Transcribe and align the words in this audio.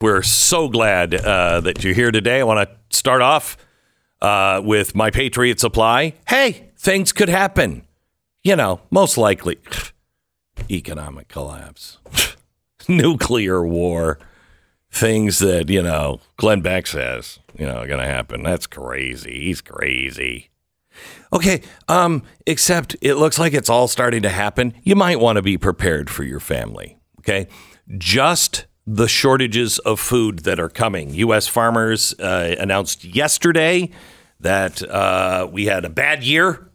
We're 0.00 0.22
so 0.22 0.68
glad 0.68 1.12
uh, 1.12 1.60
that 1.62 1.82
you're 1.82 1.92
here 1.92 2.12
today. 2.12 2.38
I 2.38 2.44
want 2.44 2.68
to 2.68 2.96
start 2.96 3.20
off 3.20 3.56
uh, 4.22 4.62
with 4.64 4.94
my 4.94 5.10
Patriot 5.10 5.58
Supply. 5.58 6.14
Hey, 6.28 6.70
things 6.76 7.12
could 7.12 7.28
happen. 7.28 7.82
You 8.44 8.54
know, 8.54 8.80
most 8.92 9.18
likely 9.18 9.58
economic 10.70 11.26
collapse, 11.26 11.98
nuclear 12.88 13.66
war, 13.66 14.20
things 14.88 15.40
that, 15.40 15.68
you 15.68 15.82
know, 15.82 16.20
Glenn 16.36 16.60
Beck 16.60 16.86
says, 16.86 17.40
you 17.58 17.66
know, 17.66 17.78
are 17.78 17.88
going 17.88 17.98
to 17.98 18.06
happen. 18.06 18.44
That's 18.44 18.68
crazy. 18.68 19.40
He's 19.46 19.60
crazy. 19.60 20.50
Okay, 21.32 21.60
um, 21.88 22.22
except 22.46 22.94
it 23.00 23.16
looks 23.16 23.36
like 23.36 23.52
it's 23.52 23.68
all 23.68 23.88
starting 23.88 24.22
to 24.22 24.30
happen. 24.30 24.74
You 24.84 24.94
might 24.94 25.18
want 25.18 25.36
to 25.36 25.42
be 25.42 25.58
prepared 25.58 26.08
for 26.08 26.22
your 26.22 26.40
family. 26.40 26.98
Okay, 27.18 27.48
just 27.96 28.66
the 28.90 29.06
shortages 29.06 29.78
of 29.80 30.00
food 30.00 30.40
that 30.40 30.58
are 30.58 30.70
coming. 30.70 31.12
U.S. 31.14 31.46
farmers 31.46 32.18
uh, 32.18 32.56
announced 32.58 33.04
yesterday 33.04 33.90
that 34.40 34.82
uh, 34.82 35.46
we 35.50 35.66
had 35.66 35.84
a 35.84 35.90
bad 35.90 36.22
year 36.24 36.70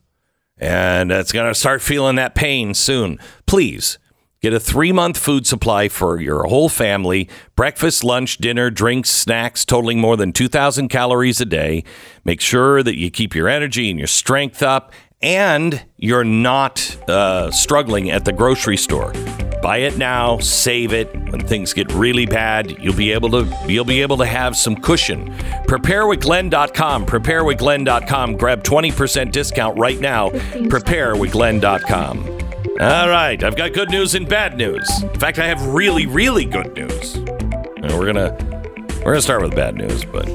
and 0.60 1.12
it's 1.12 1.32
going 1.32 1.50
to 1.50 1.60
start 1.60 1.82
feeling 1.82 2.16
that 2.18 2.36
pain 2.36 2.76
soon. 2.76 3.18
Please 3.48 3.98
get 4.42 4.54
a 4.54 4.60
three 4.60 4.92
month 4.92 5.18
food 5.18 5.48
supply 5.48 5.90
for 5.90 6.22
your 6.22 6.44
whole 6.44 6.70
family 6.70 7.28
breakfast, 7.56 8.04
lunch, 8.04 8.38
dinner, 8.38 8.70
drinks, 8.70 9.10
snacks 9.10 9.66
totaling 9.66 10.00
more 10.00 10.16
than 10.16 10.32
2,000 10.32 10.90
calories 10.90 11.42
a 11.42 11.46
day. 11.46 11.84
Make 12.24 12.42
sure 12.42 12.84
that 12.84 12.96
you 12.96 13.10
keep 13.10 13.34
your 13.34 13.50
energy 13.50 13.90
and 13.90 13.98
your 13.98 14.08
strength 14.08 14.62
up 14.62 14.92
and 15.20 15.84
you're 15.98 16.24
not 16.24 16.96
uh, 17.10 17.50
struggling 17.50 18.12
at 18.12 18.24
the 18.24 18.34
grocery 18.34 18.78
store. 18.78 19.14
Buy 19.64 19.78
it 19.78 19.98
now, 19.98 20.40
save 20.40 20.92
it. 20.92 21.10
When 21.32 21.40
things 21.48 21.72
get 21.72 21.90
really 21.94 22.26
bad, 22.26 22.78
you'll 22.80 22.98
be 22.98 23.14
able 23.14 23.30
to 23.32 23.48
you'll 23.66 23.86
be 23.86 24.02
able 24.02 24.18
to 24.18 24.26
have 24.26 24.58
some 24.58 24.76
cushion. 24.76 25.34
Preparewithglenn.com. 25.68 27.06
Preparewithglenn.com. 27.06 28.36
Grab 28.36 28.64
20% 28.64 29.32
discount 29.32 29.80
right 29.80 30.02
now. 30.02 30.32
Preparewithglenn.com. 30.32 32.28
All 32.82 33.08
right, 33.08 33.42
I've 33.42 33.56
got 33.56 33.72
good 33.72 33.90
news 33.90 34.16
and 34.16 34.28
bad 34.28 34.58
news. 34.58 34.86
In 35.02 35.18
fact, 35.18 35.40
I 35.40 35.46
have 35.46 35.66
really, 35.68 36.08
really 36.08 36.44
good 36.44 36.76
news. 36.76 37.16
And 37.16 37.98
we're 37.98 38.12
gonna 38.12 38.36
we're 38.98 39.14
gonna 39.14 39.22
start 39.22 39.44
with 39.44 39.56
bad 39.56 39.76
news, 39.76 40.04
but 40.04 40.28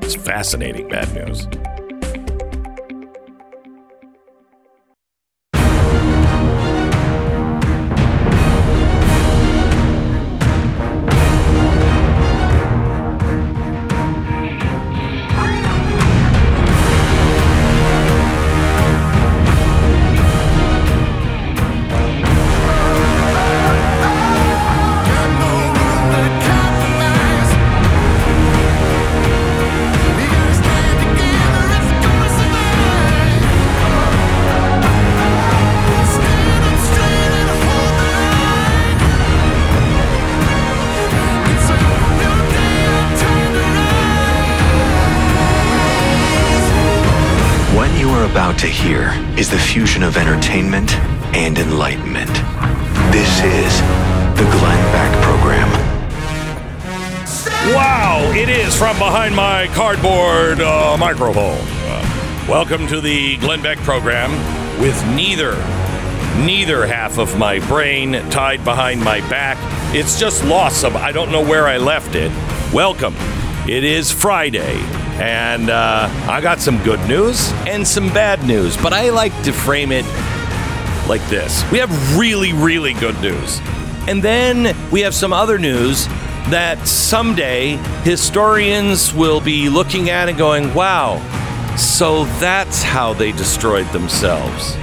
it's 0.00 0.14
fascinating 0.14 0.88
bad 0.88 1.12
news. 1.12 1.46
Cardboard 59.86 60.60
uh, 60.60 60.96
microphone. 60.98 61.60
Uh, 61.60 62.46
welcome 62.48 62.88
to 62.88 63.00
the 63.00 63.36
Glenn 63.36 63.62
Beck 63.62 63.78
program 63.78 64.32
with 64.80 65.00
neither 65.14 65.52
neither 66.44 66.84
half 66.84 67.18
of 67.18 67.38
my 67.38 67.60
brain 67.68 68.14
tied 68.30 68.64
behind 68.64 69.00
my 69.00 69.20
back. 69.30 69.56
It's 69.94 70.18
just 70.18 70.44
lost 70.44 70.80
some. 70.80 70.96
I 70.96 71.12
don't 71.12 71.30
know 71.30 71.40
where 71.40 71.68
I 71.68 71.76
left 71.76 72.16
it. 72.16 72.32
Welcome. 72.72 73.14
It 73.68 73.84
is 73.84 74.10
Friday, 74.10 74.74
and 75.20 75.70
uh, 75.70 76.08
I 76.28 76.40
got 76.40 76.58
some 76.58 76.82
good 76.82 76.98
news 77.08 77.52
and 77.68 77.86
some 77.86 78.08
bad 78.08 78.44
news, 78.44 78.76
but 78.76 78.92
I 78.92 79.10
like 79.10 79.40
to 79.44 79.52
frame 79.52 79.92
it 79.92 80.04
like 81.06 81.24
this. 81.28 81.62
We 81.70 81.78
have 81.78 82.18
really, 82.18 82.52
really 82.52 82.94
good 82.94 83.20
news. 83.20 83.60
And 84.08 84.20
then 84.20 84.76
we 84.90 85.02
have 85.02 85.14
some 85.14 85.32
other 85.32 85.60
news 85.60 86.08
that 86.50 86.86
someday 86.86 87.76
historians 88.04 89.12
will 89.12 89.40
be 89.40 89.68
looking 89.68 90.10
at 90.10 90.28
and 90.28 90.38
going, 90.38 90.72
wow, 90.74 91.18
so 91.76 92.24
that's 92.40 92.82
how 92.82 93.12
they 93.12 93.32
destroyed 93.32 93.86
themselves. 93.88 94.76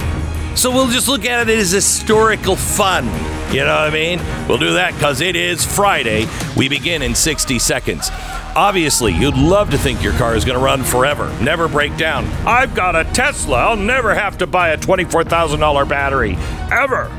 So 0.54 0.70
we'll 0.70 0.88
just 0.88 1.08
look 1.08 1.24
at 1.24 1.48
it 1.48 1.58
as 1.58 1.70
historical 1.70 2.54
fun. 2.54 3.06
You 3.52 3.60
know 3.60 3.74
what 3.74 3.88
I 3.88 3.90
mean? 3.90 4.20
We'll 4.48 4.58
do 4.58 4.74
that 4.74 4.94
because 4.94 5.20
it 5.20 5.36
is 5.36 5.64
Friday. 5.64 6.26
We 6.56 6.68
begin 6.68 7.02
in 7.02 7.14
60 7.14 7.58
seconds. 7.58 8.10
Obviously, 8.56 9.12
you'd 9.12 9.36
love 9.36 9.70
to 9.70 9.78
think 9.78 10.02
your 10.02 10.12
car 10.12 10.36
is 10.36 10.44
going 10.44 10.56
to 10.56 10.64
run 10.64 10.84
forever, 10.84 11.28
never 11.40 11.66
break 11.66 11.96
down. 11.96 12.24
I've 12.46 12.74
got 12.74 12.94
a 12.94 13.02
Tesla. 13.12 13.56
I'll 13.56 13.76
never 13.76 14.14
have 14.14 14.38
to 14.38 14.46
buy 14.46 14.70
a 14.70 14.78
$24,000 14.78 15.88
battery, 15.88 16.36
ever. 16.70 17.10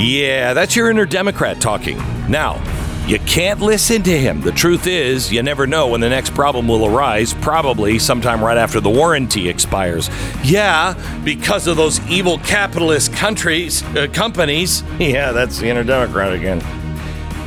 Yeah, 0.00 0.54
that's 0.54 0.74
your 0.74 0.90
inner 0.90 1.06
Democrat 1.06 1.60
talking. 1.60 1.98
Now, 2.28 2.60
you 3.06 3.18
can't 3.20 3.60
listen 3.60 4.02
to 4.02 4.18
him. 4.18 4.40
The 4.40 4.52
truth 4.52 4.86
is, 4.86 5.30
you 5.30 5.42
never 5.42 5.66
know 5.66 5.88
when 5.88 6.00
the 6.00 6.08
next 6.08 6.34
problem 6.34 6.66
will 6.66 6.86
arise, 6.86 7.34
probably 7.34 7.98
sometime 7.98 8.42
right 8.42 8.56
after 8.56 8.80
the 8.80 8.88
warranty 8.88 9.48
expires. 9.48 10.08
Yeah, 10.42 10.94
because 11.22 11.66
of 11.66 11.76
those 11.76 12.00
evil 12.08 12.38
capitalist 12.38 13.12
countries, 13.12 13.82
uh, 13.96 14.08
companies. 14.12 14.82
Yeah, 14.98 15.32
that's 15.32 15.58
the 15.58 15.68
inner 15.68 15.84
Democrat 15.84 16.32
again. 16.32 16.62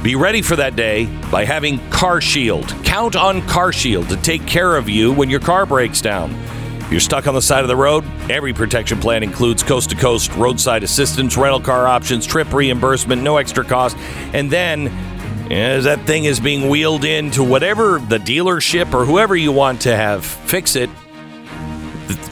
Be 0.04 0.16
ready 0.16 0.44
for 0.44 0.56
that 0.58 0.76
day 0.76 1.06
by 1.32 1.44
having 1.44 1.80
Car 1.90 2.22
Shield. 2.22 2.68
Count 2.84 3.16
on 3.16 3.42
Car 3.48 3.72
Shield 3.72 4.10
to 4.10 4.18
take 4.18 4.46
care 4.46 4.76
of 4.76 4.88
you 4.88 5.12
when 5.12 5.30
your 5.30 5.40
car 5.40 5.66
breaks 5.66 6.02
down. 6.02 6.36
If 6.82 6.92
you're 6.92 7.02
stuck 7.02 7.28
on 7.28 7.34
the 7.34 7.42
side 7.42 7.64
of 7.64 7.68
the 7.68 7.76
road, 7.76 8.06
every 8.30 8.54
protection 8.54 9.00
plan 9.00 9.24
includes 9.24 9.64
coast 9.64 9.90
to 9.90 9.96
coast 9.96 10.32
roadside 10.36 10.84
assistance, 10.84 11.36
rental 11.36 11.60
car 11.60 11.88
options, 11.88 12.26
trip 12.26 12.54
reimbursement, 12.54 13.24
no 13.24 13.38
extra 13.38 13.66
cost. 13.66 13.98
And 14.34 14.50
then, 14.52 14.88
as 15.52 15.86
that 15.86 16.02
thing 16.06 16.26
is 16.26 16.40
being 16.40 16.70
wheeled 16.70 17.06
into 17.06 17.44
whatever 17.44 18.00
the 18.00 18.18
dealership 18.18 18.94
or 18.94 19.06
whoever 19.06 19.36
you 19.36 19.52
want 19.52 19.82
to 19.82 19.96
have 19.96 20.26
fix 20.26 20.76
it, 20.76 20.90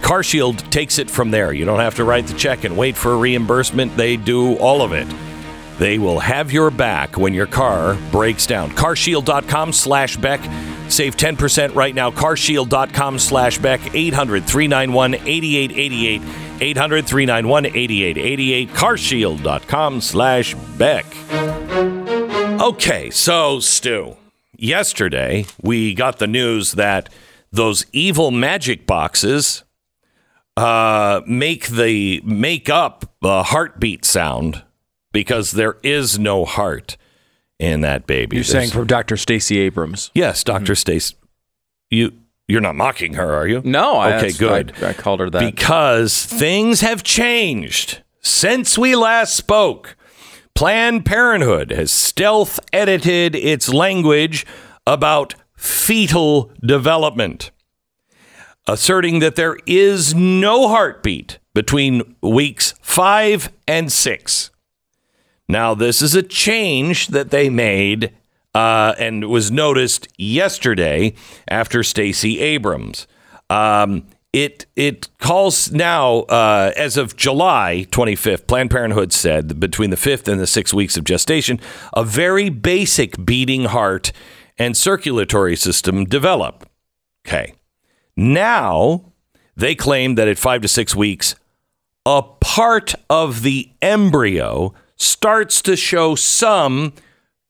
Car 0.02 0.22
Shield 0.22 0.60
takes 0.72 1.00
it 1.00 1.10
from 1.10 1.32
there. 1.32 1.52
You 1.52 1.66
don't 1.66 1.80
have 1.80 1.96
to 1.96 2.04
write 2.04 2.28
the 2.28 2.36
check 2.36 2.64
and 2.64 2.78
wait 2.78 2.96
for 2.96 3.14
a 3.14 3.18
reimbursement. 3.18 3.98
They 3.98 4.18
do 4.18 4.56
all 4.58 4.82
of 4.82 4.94
it. 4.94 5.08
They 5.80 5.98
will 5.98 6.20
have 6.20 6.52
your 6.52 6.72
back 6.72 7.18
when 7.18 7.34
your 7.34 7.48
car 7.48 7.98
breaks 8.12 8.46
down. 8.46 8.70
Carshield.com 8.72 9.74
slash 9.74 10.16
Beck. 10.18 10.40
Save 10.90 11.18
10% 11.18 11.76
right 11.76 11.94
now. 11.94 12.12
Carshield.com 12.12 13.20
slash 13.20 13.58
Beck. 13.58 13.82
800 13.94 14.46
391 14.46 15.16
8888. 15.16 16.22
800 16.62 17.06
391 17.06 17.66
8888. 17.66 18.70
Carshield.com 18.70 20.02
slash 20.02 20.54
Beck. 20.78 21.06
Okay, 22.66 23.12
so 23.12 23.60
Stu, 23.60 24.16
yesterday 24.58 25.46
we 25.62 25.94
got 25.94 26.18
the 26.18 26.26
news 26.26 26.72
that 26.72 27.10
those 27.52 27.86
evil 27.94 28.32
magic 28.32 28.88
boxes 28.88 29.64
uh, 30.58 31.22
make 31.28 31.68
the 31.68 32.22
make 32.26 32.68
up 32.68 33.14
the 33.22 33.44
heartbeat 33.44 34.04
sound 34.04 34.64
because 35.12 35.52
there 35.52 35.78
is 35.84 36.18
no 36.18 36.44
heart 36.44 36.98
in 37.60 37.82
that 37.82 38.08
baby. 38.08 38.38
You're 38.38 38.44
There's- 38.44 38.52
saying 38.52 38.72
from 38.72 38.88
Dr. 38.88 39.16
Stacey 39.16 39.60
Abrams. 39.60 40.10
yes, 40.16 40.44
Doctor 40.44 40.74
Stace. 40.74 41.14
You 41.92 42.14
you're 42.48 42.62
not 42.62 42.76
mocking 42.76 43.14
her, 43.14 43.32
are 43.36 43.48
you? 43.48 43.62
No, 43.64 44.02
Okay, 44.02 44.10
that's- 44.32 44.38
good. 44.40 44.74
I, 44.82 44.90
I 44.90 44.94
called 44.94 45.20
her 45.20 45.30
that. 45.30 45.40
Because 45.54 46.26
things 46.26 46.82
have 46.82 47.04
changed 47.04 48.02
since 48.22 48.76
we 48.76 48.96
last 48.96 49.36
spoke. 49.36 49.96
Planned 50.56 51.06
Parenthood 51.06 51.72
has 51.72 51.92
stealth 51.92 52.62
edited 52.72 53.36
its 53.36 53.68
language 53.68 54.46
about 54.88 55.36
fetal 55.58 56.50
development, 56.66 57.52
asserting 58.66 59.20
that 59.20 59.36
there 59.36 59.58
is 59.66 60.16
no 60.16 60.70
heartbeat 60.70 61.40
between 61.54 62.16
weeks 62.22 62.74
five 62.82 63.52
and 63.68 63.92
six. 63.92 64.50
Now, 65.50 65.74
this 65.76 66.02
is 66.02 66.16
a 66.16 66.24
change 66.24 67.08
that 67.08 67.32
they 67.32 67.50
made 67.50 68.16
uh, 68.54 68.96
and 68.98 69.28
was 69.30 69.52
noticed 69.52 70.08
yesterday 70.18 71.16
after 71.50 71.84
Stacey 71.84 72.40
Abrams. 72.40 73.08
Um, 73.50 74.08
it 74.36 74.66
it 74.76 75.08
calls 75.18 75.72
now 75.72 76.20
uh, 76.24 76.74
as 76.76 76.98
of 76.98 77.16
July 77.16 77.88
25th. 77.90 78.48
Planned 78.48 78.70
Parenthood 78.70 79.14
said 79.14 79.62
between 79.62 79.92
the 79.92 79.98
fifth 79.98 80.28
and 80.28 80.42
the 80.42 80.46
sixth 80.48 80.74
weeks 80.74 80.98
of 80.98 81.06
gestation, 81.06 81.58
a 81.96 82.04
very 82.04 82.50
basic 82.50 83.24
beating 83.26 83.64
heart 83.66 84.12
and 84.58 84.76
circulatory 84.76 85.56
system 85.56 86.04
develop. 86.04 86.70
Okay, 87.26 87.54
now 88.18 89.14
they 89.56 89.74
claim 89.74 90.16
that 90.16 90.28
at 90.28 90.38
five 90.38 90.62
to 90.64 90.68
six 90.68 90.94
weeks, 90.94 91.36
a 92.06 92.22
part 92.22 92.94
of 93.10 93.42
the 93.42 93.72
embryo 93.82 94.74
starts 94.98 95.62
to 95.62 95.78
show 95.78 96.14
some 96.14 96.92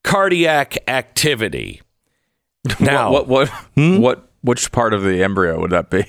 cardiac 0.04 0.78
activity. 0.88 1.81
Now, 2.80 3.12
what 3.12 3.28
what 3.28 3.50
what, 3.50 3.66
Hmm? 3.76 3.98
what 3.98 4.30
which 4.42 4.72
part 4.72 4.94
of 4.94 5.02
the 5.02 5.24
embryo 5.24 5.60
would 5.60 5.72
that 5.72 5.90
be? 5.90 6.06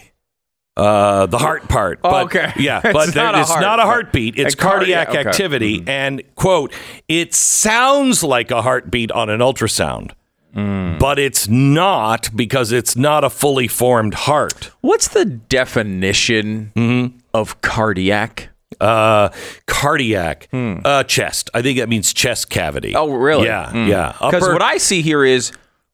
Uh, 0.76 1.24
the 1.26 1.38
heart 1.38 1.68
part. 1.68 2.00
Oh, 2.04 2.10
But, 2.10 2.24
okay. 2.26 2.52
Yeah, 2.58 2.80
It's 2.84 2.92
but 2.92 3.14
there- 3.14 3.24
not 3.24 3.34
a 3.34 3.40
it's 3.40 3.48
heart, 3.50 3.62
not 3.62 3.78
a 3.80 3.82
heartbeat. 3.84 4.38
It's 4.38 4.54
cardiac- 4.54 5.06
cardiac 5.06 5.08
okay. 5.08 5.28
activity. 5.30 5.78
Mm-hmm. 5.80 5.88
And, 5.88 6.22
quote, 6.34 6.72
it 7.08 7.32
sounds 7.34 8.22
like 8.22 8.50
a 8.50 8.60
heartbeat 8.62 9.10
on 9.12 9.30
an 9.30 9.40
ultrasound, 9.40 10.12
Mm. 10.54 10.98
but 10.98 11.18
it's 11.18 11.48
not 11.48 12.30
because 12.34 12.72
it's 12.72 12.96
not 12.96 13.24
a 13.24 13.30
fully 13.30 13.68
formed 13.68 14.14
heart. 14.14 14.70
What's 14.80 15.08
the 15.08 15.24
definition 15.24 16.72
Mm-hmm. 16.76 17.16
of 17.34 17.60
cardiac? 17.62 18.48
Uh, 18.80 19.28
cardiac, 19.66 20.48
uh, 20.52 21.02
chest. 21.04 21.48
I 21.54 21.62
think 21.62 21.78
that 21.78 21.88
means 21.88 22.12
chest 22.12 22.50
cavity. 22.50 22.90
Hmm. 22.92 22.96
Oh, 22.98 23.12
really? 23.14 23.46
Yeah, 23.46 23.72
yeah. 23.86 24.12
Because 24.20 24.42
what 24.48 24.60
I 24.62 24.76
see 24.78 25.00
here 25.02 25.24
is 25.24 25.52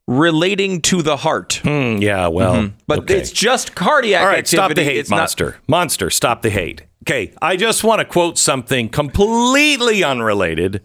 relating 0.08 0.80
to 0.82 1.02
the 1.02 1.16
heart, 1.18 1.60
Hmm, 1.62 1.98
yeah, 1.98 2.26
well. 2.28 2.70
but 2.86 3.00
okay. 3.00 3.18
it's 3.18 3.30
just 3.30 3.74
cardiac 3.74 4.20
All 4.22 4.26
right, 4.28 4.38
activity. 4.38 4.56
stop 4.56 4.74
the 4.74 4.84
hate, 4.84 4.96
it's 4.98 5.10
not- 5.10 5.16
monster. 5.18 5.56
Monster, 5.68 6.10
stop 6.10 6.42
the 6.42 6.50
hate. 6.50 6.82
Okay, 7.04 7.32
I 7.42 7.56
just 7.56 7.82
want 7.84 7.98
to 8.00 8.04
quote 8.04 8.38
something 8.38 8.88
completely 8.88 10.04
unrelated, 10.04 10.82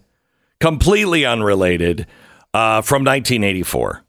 completely 0.59 1.25
unrelated 1.25 2.07
uh, 2.53 2.81
from 2.81 3.03
1984. 3.03 4.03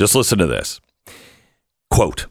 Just 0.00 0.14
listen 0.14 0.38
to 0.38 0.46
this. 0.46 0.80
Quote 1.90 2.26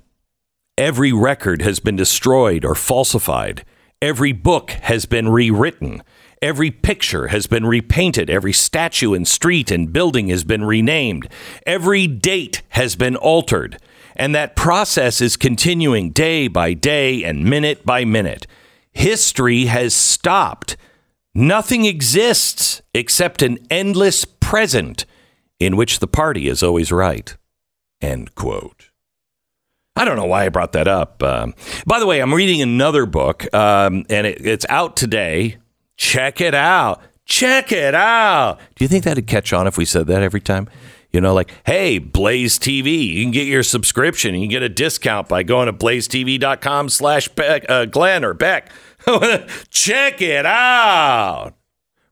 Every 0.78 1.14
record 1.14 1.62
has 1.62 1.80
been 1.80 1.96
destroyed 1.96 2.66
or 2.66 2.76
falsified. 2.76 3.64
Every 4.02 4.34
book 4.34 4.72
has 4.72 5.06
been 5.06 5.30
rewritten. 5.30 6.04
Every 6.46 6.70
picture 6.70 7.30
has 7.30 7.48
been 7.48 7.66
repainted. 7.66 8.30
Every 8.30 8.54
statue 8.54 9.16
and 9.16 9.28
street 9.28 9.72
and 9.72 9.92
building 9.92 10.28
has 10.28 10.44
been 10.44 10.64
renamed. 10.64 11.28
Every 11.66 12.06
date 12.06 12.62
has 12.70 12.96
been 12.96 13.16
altered. 13.16 13.80
And 14.16 14.36
that 14.36 14.56
process 14.56 15.22
is 15.22 15.38
continuing 15.38 16.12
day 16.12 16.48
by 16.48 16.74
day 16.74 17.24
and 17.24 17.46
minute 17.46 17.84
by 17.84 18.06
minute. 18.06 18.46
History 18.92 19.66
has 19.66 19.96
stopped. 19.96 20.78
Nothing 21.34 21.86
exists 21.86 22.84
except 22.94 23.42
an 23.42 23.58
endless 23.72 24.24
present 24.24 25.08
in 25.60 25.76
which 25.76 25.98
the 25.98 26.08
party 26.08 26.48
is 26.48 26.62
always 26.62 26.92
right. 26.92 27.36
End 28.02 28.36
quote. 28.36 28.92
I 29.96 30.06
don't 30.06 30.16
know 30.16 30.26
why 30.26 30.46
I 30.46 30.50
brought 30.50 30.74
that 30.74 30.88
up. 30.88 31.24
Um, 31.24 31.56
by 31.88 31.98
the 31.98 32.06
way, 32.06 32.22
I'm 32.22 32.36
reading 32.36 32.62
another 32.62 33.08
book, 33.08 33.52
um, 33.52 34.06
and 34.12 34.28
it, 34.28 34.46
it's 34.46 34.68
out 34.70 34.96
today. 34.96 35.58
Check 35.98 36.42
it 36.42 36.54
out. 36.56 37.02
Check 37.26 37.72
it 37.72 37.96
out. 37.96 38.60
Do 38.76 38.84
you 38.84 38.88
think 38.88 39.04
that'd 39.04 39.26
catch 39.28 39.52
on 39.54 39.66
if 39.68 39.78
we 39.78 39.86
said 39.86 40.08
that 40.08 40.22
every 40.22 40.42
time? 40.42 40.70
You 41.12 41.22
know, 41.22 41.34
like, 41.34 41.52
hey, 41.66 41.98
Blaze 41.98 42.60
TV, 42.60 43.08
you 43.08 43.24
can 43.24 43.32
get 43.32 43.48
your 43.48 43.64
subscription. 43.64 44.36
You 44.36 44.42
can 44.42 44.50
get 44.50 44.64
a 44.64 44.70
discount 44.70 45.30
by 45.30 45.44
going 45.44 45.68
to 45.68 45.74
blazetv.com 45.74 46.90
slash 46.90 47.30
uh, 47.38 47.86
Glenn 47.86 48.26
or 48.26 48.34
Beck. 48.34 48.70
Check 49.70 50.22
it 50.22 50.46
out. 50.46 51.54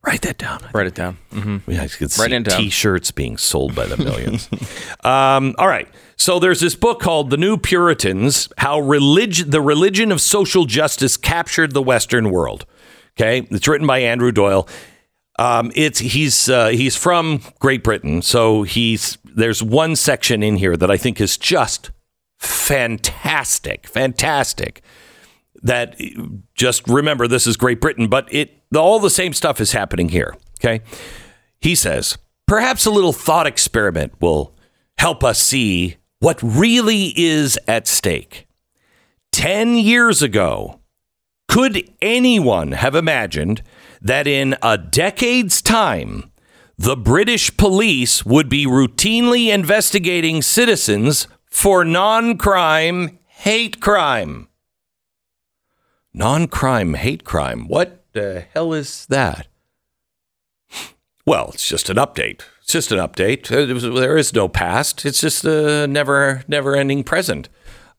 Write 0.06 0.22
that 0.24 0.38
down. 0.38 0.60
Write 0.74 0.88
it 0.88 0.96
down. 0.96 1.18
hmm 1.32 1.58
Yeah, 1.68 1.84
I 1.84 1.88
could 1.88 2.18
Write 2.18 2.30
see 2.30 2.36
it 2.36 2.44
down. 2.44 2.60
T-shirts 2.60 3.12
being 3.12 3.38
sold 3.38 3.74
by 3.76 3.86
the 3.86 3.98
millions. 3.98 4.50
um, 5.04 5.56
all 5.58 5.68
right. 5.68 5.88
So 6.18 6.40
there's 6.40 6.60
this 6.60 6.76
book 6.76 7.00
called 7.00 7.30
"The 7.30 7.38
New 7.38 7.58
Puritans: 7.58 8.50
How 8.58 8.80
Religion, 8.80 9.50
the 9.50 9.62
Religion 9.62 10.12
of 10.12 10.20
Social 10.20 10.66
Justice 10.66 11.16
Captured 11.16 11.74
the 11.74 11.82
Western 11.82 12.32
World." 12.32 12.66
Okay, 13.18 13.48
it's 13.52 13.68
written 13.68 13.88
by 13.88 14.00
Andrew 14.00 14.32
Doyle. 14.32 14.68
Um, 15.40 15.72
it's 15.76 16.00
he's 16.00 16.50
uh, 16.50 16.70
he's 16.70 16.96
from 16.96 17.42
Great 17.60 17.84
Britain, 17.84 18.22
so 18.22 18.64
he's 18.64 19.18
there's 19.24 19.64
one 19.64 19.96
section 19.96 20.44
in 20.44 20.58
here 20.58 20.78
that 20.78 20.92
I 20.92 20.98
think 20.98 21.20
is 21.20 21.38
just 21.38 21.92
fantastic, 22.40 23.88
fantastic 23.88 24.84
that 25.64 26.00
just 26.56 26.88
remember 26.88 27.28
this 27.28 27.48
is 27.48 27.58
Great 27.58 27.82
Britain, 27.82 28.08
but 28.08 28.32
it 28.32 28.62
all 28.76 29.00
the 29.00 29.10
same 29.10 29.34
stuff 29.34 29.60
is 29.62 29.72
happening 29.72 30.10
here. 30.10 30.36
Okay. 30.60 30.84
He 31.60 31.76
says, 31.76 32.18
perhaps 32.48 32.86
a 32.86 32.92
little 32.92 33.14
thought 33.14 33.48
experiment 33.48 34.14
will 34.20 34.54
help 34.98 35.24
us 35.24 35.40
see 35.40 35.98
what 36.20 36.42
really 36.44 37.14
is 37.16 37.58
at 37.68 37.88
stake. 37.88 38.48
10 39.32 39.78
years 39.78 40.22
ago, 40.22 40.80
could 41.54 41.88
anyone 42.02 42.72
have 42.72 42.96
imagined 42.96 43.62
that 44.02 44.26
in 44.26 44.56
a 44.64 44.76
decade's 44.76 45.62
time, 45.62 46.32
the 46.80 46.98
British 46.98 47.56
police 47.58 48.26
would 48.26 48.50
be 48.50 48.66
routinely 48.66 49.54
investigating 49.54 50.42
citizens 50.42 51.28
for 51.46 51.86
non 51.86 52.40
crime 52.40 53.20
hate 53.28 53.80
crime? 53.80 54.48
Non 56.12 56.48
crime 56.48 56.96
hate 56.96 57.24
crime. 57.24 57.68
What 57.68 58.04
the 58.14 58.46
hell 58.56 58.74
is 58.74 59.06
that? 59.06 59.46
Well, 61.24 61.52
it's 61.54 61.68
just 61.68 61.88
an 61.88 61.98
update. 61.98 62.42
It's 62.64 62.74
just 62.74 62.92
an 62.92 62.98
update. 62.98 63.48
There 63.48 64.18
is 64.18 64.34
no 64.34 64.48
past. 64.48 65.06
It's 65.06 65.22
just 65.22 65.46
a 65.46 65.86
never, 65.86 66.44
never 66.48 66.76
ending 66.76 67.04
present. 67.04 67.48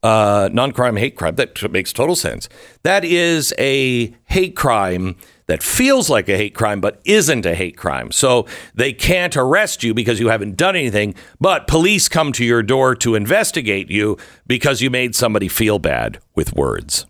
Uh, 0.05 0.51
non 0.53 0.71
crime 0.71 0.97
hate 0.97 1.17
crime. 1.17 1.35
That 1.37 1.73
makes 1.73 1.91
total 1.91 2.15
sense. 2.15 2.47
That 2.83 3.07
is 3.07 3.55
a 3.59 4.15
hate 4.27 4.55
crime 4.55 5.17
that 5.47 5.63
feels 5.63 6.11
like 6.11 6.29
a 6.29 6.37
hate 6.37 6.55
crime, 6.55 6.83
but 6.83 7.01
isn't 7.07 7.47
a 7.47 7.55
hate 7.55 7.79
crime. 7.79 8.13
So 8.13 8.47
they 8.75 8.93
can't 8.93 9.35
arrest 9.35 9.83
you 9.83 9.95
because 9.95 10.21
you 10.21 10.29
haven't 10.29 10.57
done 10.59 10.77
anything, 10.77 11.15
but 11.41 11.67
police 11.67 12.07
come 12.09 12.33
to 12.33 12.45
your 12.45 12.63
door 12.63 12.95
to 12.97 13.15
investigate 13.15 13.91
you 13.91 14.19
because 14.47 14.83
you 14.83 14.91
made 14.91 15.15
somebody 15.15 15.49
feel 15.49 15.79
bad 15.79 16.19
with 16.35 16.53
words. 16.53 17.07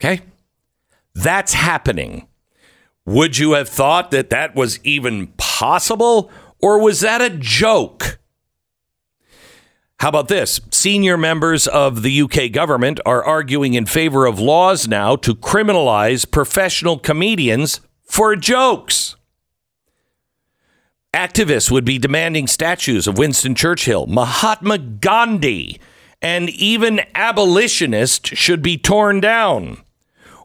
Okay? 0.00 0.22
That's 1.14 1.52
happening. 1.52 2.26
Would 3.06 3.38
you 3.38 3.52
have 3.52 3.68
thought 3.68 4.10
that 4.10 4.30
that 4.30 4.56
was 4.56 4.80
even 4.84 5.28
possible, 5.36 6.32
or 6.60 6.80
was 6.80 6.98
that 6.98 7.22
a 7.22 7.30
joke? 7.30 8.17
How 9.98 10.10
about 10.10 10.28
this? 10.28 10.60
Senior 10.70 11.16
members 11.16 11.66
of 11.66 12.02
the 12.02 12.22
UK 12.22 12.52
government 12.52 13.00
are 13.04 13.24
arguing 13.24 13.74
in 13.74 13.84
favor 13.84 14.26
of 14.26 14.38
laws 14.38 14.86
now 14.86 15.16
to 15.16 15.34
criminalize 15.34 16.30
professional 16.30 17.00
comedians 17.00 17.80
for 18.04 18.36
jokes. 18.36 19.16
Activists 21.12 21.68
would 21.72 21.84
be 21.84 21.98
demanding 21.98 22.46
statues 22.46 23.08
of 23.08 23.18
Winston 23.18 23.56
Churchill, 23.56 24.06
Mahatma 24.06 24.78
Gandhi, 24.78 25.80
and 26.22 26.48
even 26.50 27.00
abolitionists 27.16 28.28
should 28.38 28.62
be 28.62 28.78
torn 28.78 29.18
down 29.18 29.78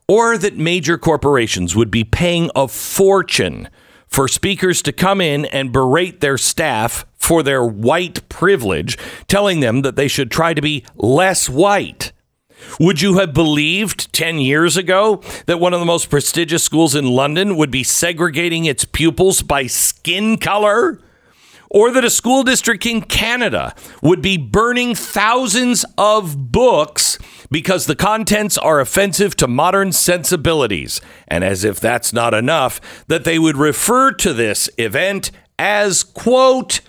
or 0.08 0.36
that 0.36 0.58
major 0.58 0.98
corporations 0.98 1.76
would 1.76 1.92
be 1.92 2.04
paying 2.04 2.50
a 2.56 2.68
fortune 2.68 3.70
for 4.14 4.28
speakers 4.28 4.84
to 4.84 4.92
come 4.92 5.20
in 5.20 5.46
and 5.46 5.74
berate 5.74 6.22
their 6.22 6.38
staff 6.38 7.04
for 7.16 7.42
their 7.42 7.66
white 7.66 8.30
privilege, 8.30 8.96
telling 9.28 9.60
them 9.60 9.82
that 9.82 9.96
they 9.96 10.08
should 10.08 10.30
try 10.30 10.54
to 10.54 10.62
be 10.62 10.86
less 10.96 11.50
white. 11.50 12.12
Would 12.80 13.02
you 13.02 13.18
have 13.18 13.34
believed 13.34 14.14
10 14.14 14.38
years 14.38 14.78
ago 14.78 15.24
that 15.48 15.60
one 15.60 15.74
of 15.74 15.80
the 15.80 15.86
most 15.88 16.12
prestigious 16.12 16.64
schools 16.64 16.94
in 16.94 17.08
London 17.08 17.58
would 17.58 17.72
be 17.72 17.84
segregating 17.84 18.66
its 18.66 18.86
pupils 18.86 19.42
by 19.42 19.66
skin 19.66 20.38
color? 20.38 21.00
Or 21.72 21.90
that 21.90 22.06
a 22.06 22.10
school 22.12 22.44
district 22.44 22.86
in 22.86 23.02
Canada 23.02 23.74
would 24.04 24.22
be 24.22 24.38
burning 24.38 24.94
thousands 24.94 25.86
of 25.98 26.52
books 26.52 27.18
because 27.54 27.86
the 27.86 27.96
contents 27.96 28.58
are 28.58 28.80
offensive 28.80 29.36
to 29.36 29.48
modern 29.48 29.92
sensibilities. 29.92 31.00
And 31.28 31.44
as 31.44 31.64
if 31.64 31.80
that's 31.80 32.12
not 32.12 32.34
enough, 32.34 32.82
that 33.08 33.26
they 33.26 33.38
would 33.38 33.58
refer 33.58 34.12
to 34.14 34.34
this 34.34 34.72
event 34.80 35.30
as, 35.60 36.04
quote, 36.04 36.82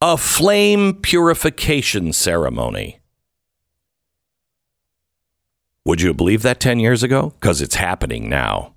a 0.00 0.16
flame 0.16 0.94
purification 0.94 2.12
ceremony. 2.12 3.00
Would 5.84 6.00
you 6.00 6.14
believe 6.14 6.42
that 6.42 6.60
10 6.60 6.78
years 6.78 7.02
ago? 7.02 7.32
Because 7.40 7.60
it's 7.60 7.74
happening 7.74 8.28
now. 8.28 8.74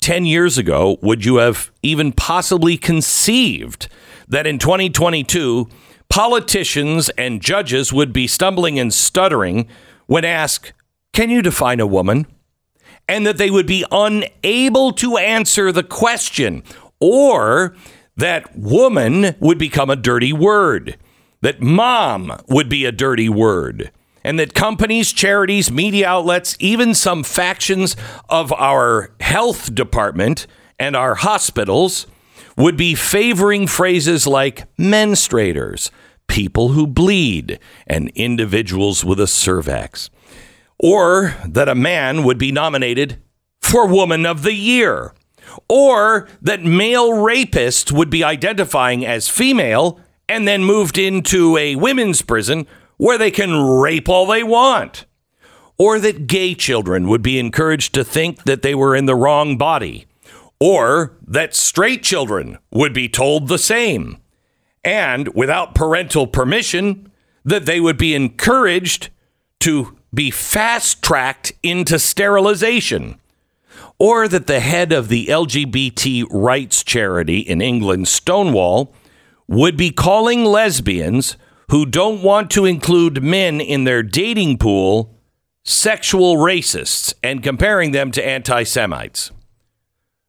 10 0.00 0.26
years 0.26 0.58
ago, 0.58 0.98
would 1.00 1.24
you 1.24 1.36
have 1.36 1.70
even 1.84 2.10
possibly 2.10 2.76
conceived 2.76 3.88
that 4.26 4.48
in 4.48 4.58
2022, 4.58 5.68
politicians 6.08 7.08
and 7.10 7.40
judges 7.40 7.92
would 7.92 8.12
be 8.12 8.26
stumbling 8.26 8.80
and 8.80 8.92
stuttering 8.92 9.68
when 10.06 10.24
asked, 10.24 10.72
Can 11.12 11.30
you 11.30 11.42
define 11.42 11.80
a 11.80 11.86
woman? 11.86 12.26
And 13.08 13.26
that 13.26 13.36
they 13.36 13.50
would 13.50 13.66
be 13.66 13.84
unable 13.90 14.92
to 14.92 15.16
answer 15.16 15.72
the 15.72 15.82
question, 15.82 16.62
or 17.00 17.74
that 18.16 18.56
woman 18.56 19.34
would 19.40 19.58
become 19.58 19.90
a 19.90 19.96
dirty 19.96 20.32
word, 20.32 20.96
that 21.40 21.60
mom 21.60 22.32
would 22.48 22.68
be 22.68 22.84
a 22.84 22.92
dirty 22.92 23.28
word 23.28 23.90
and 24.24 24.38
that 24.38 24.54
companies, 24.54 25.12
charities, 25.12 25.70
media 25.70 26.08
outlets, 26.08 26.56
even 26.60 26.94
some 26.94 27.22
factions 27.22 27.96
of 28.28 28.52
our 28.52 29.10
health 29.20 29.74
department 29.74 30.46
and 30.78 30.96
our 30.96 31.14
hospitals 31.16 32.06
would 32.56 32.76
be 32.76 32.94
favoring 32.94 33.66
phrases 33.66 34.26
like 34.26 34.74
menstruators, 34.76 35.90
people 36.32 36.70
who 36.70 36.86
bleed, 36.86 37.58
and 37.86 38.10
individuals 38.14 39.04
with 39.04 39.20
a 39.20 39.26
cervix. 39.26 40.08
Or 40.78 41.36
that 41.46 41.68
a 41.68 41.74
man 41.74 42.24
would 42.24 42.38
be 42.38 42.50
nominated 42.50 43.22
for 43.60 43.86
Woman 43.86 44.24
of 44.24 44.42
the 44.42 44.54
Year. 44.54 45.12
Or 45.68 46.26
that 46.40 46.64
male 46.64 47.10
rapists 47.10 47.92
would 47.92 48.08
be 48.08 48.24
identifying 48.24 49.04
as 49.04 49.28
female 49.28 50.00
and 50.26 50.48
then 50.48 50.64
moved 50.64 50.96
into 50.96 51.58
a 51.58 51.76
women's 51.76 52.22
prison 52.22 52.66
where 52.96 53.18
they 53.18 53.30
can 53.30 53.54
rape 53.54 54.08
all 54.08 54.24
they 54.24 54.42
want. 54.42 55.04
Or 55.76 55.98
that 55.98 56.26
gay 56.26 56.54
children 56.54 57.08
would 57.08 57.22
be 57.22 57.38
encouraged 57.38 57.92
to 57.92 58.04
think 58.04 58.44
that 58.44 58.62
they 58.62 58.74
were 58.74 58.96
in 58.96 59.04
the 59.04 59.14
wrong 59.14 59.58
body. 59.58 60.06
Or 60.58 61.12
that 61.26 61.54
straight 61.54 62.02
children 62.02 62.56
would 62.70 62.94
be 62.94 63.10
told 63.10 63.48
the 63.48 63.58
same. 63.58 64.16
And 64.84 65.28
without 65.34 65.74
parental 65.74 66.26
permission, 66.26 67.10
that 67.44 67.66
they 67.66 67.80
would 67.80 67.96
be 67.96 68.14
encouraged 68.14 69.10
to 69.60 69.96
be 70.12 70.30
fast 70.30 71.02
tracked 71.02 71.52
into 71.62 71.98
sterilization. 71.98 73.18
Or 73.98 74.26
that 74.26 74.46
the 74.46 74.60
head 74.60 74.92
of 74.92 75.08
the 75.08 75.26
LGBT 75.26 76.26
rights 76.30 76.82
charity 76.82 77.38
in 77.38 77.60
England, 77.60 78.08
Stonewall, 78.08 78.92
would 79.46 79.76
be 79.76 79.90
calling 79.90 80.44
lesbians 80.44 81.36
who 81.70 81.86
don't 81.86 82.22
want 82.22 82.50
to 82.50 82.64
include 82.64 83.22
men 83.22 83.60
in 83.60 83.84
their 83.84 84.02
dating 84.02 84.58
pool 84.58 85.18
sexual 85.64 86.36
racists 86.36 87.14
and 87.22 87.42
comparing 87.42 87.92
them 87.92 88.10
to 88.10 88.26
anti 88.26 88.64
Semites. 88.64 89.30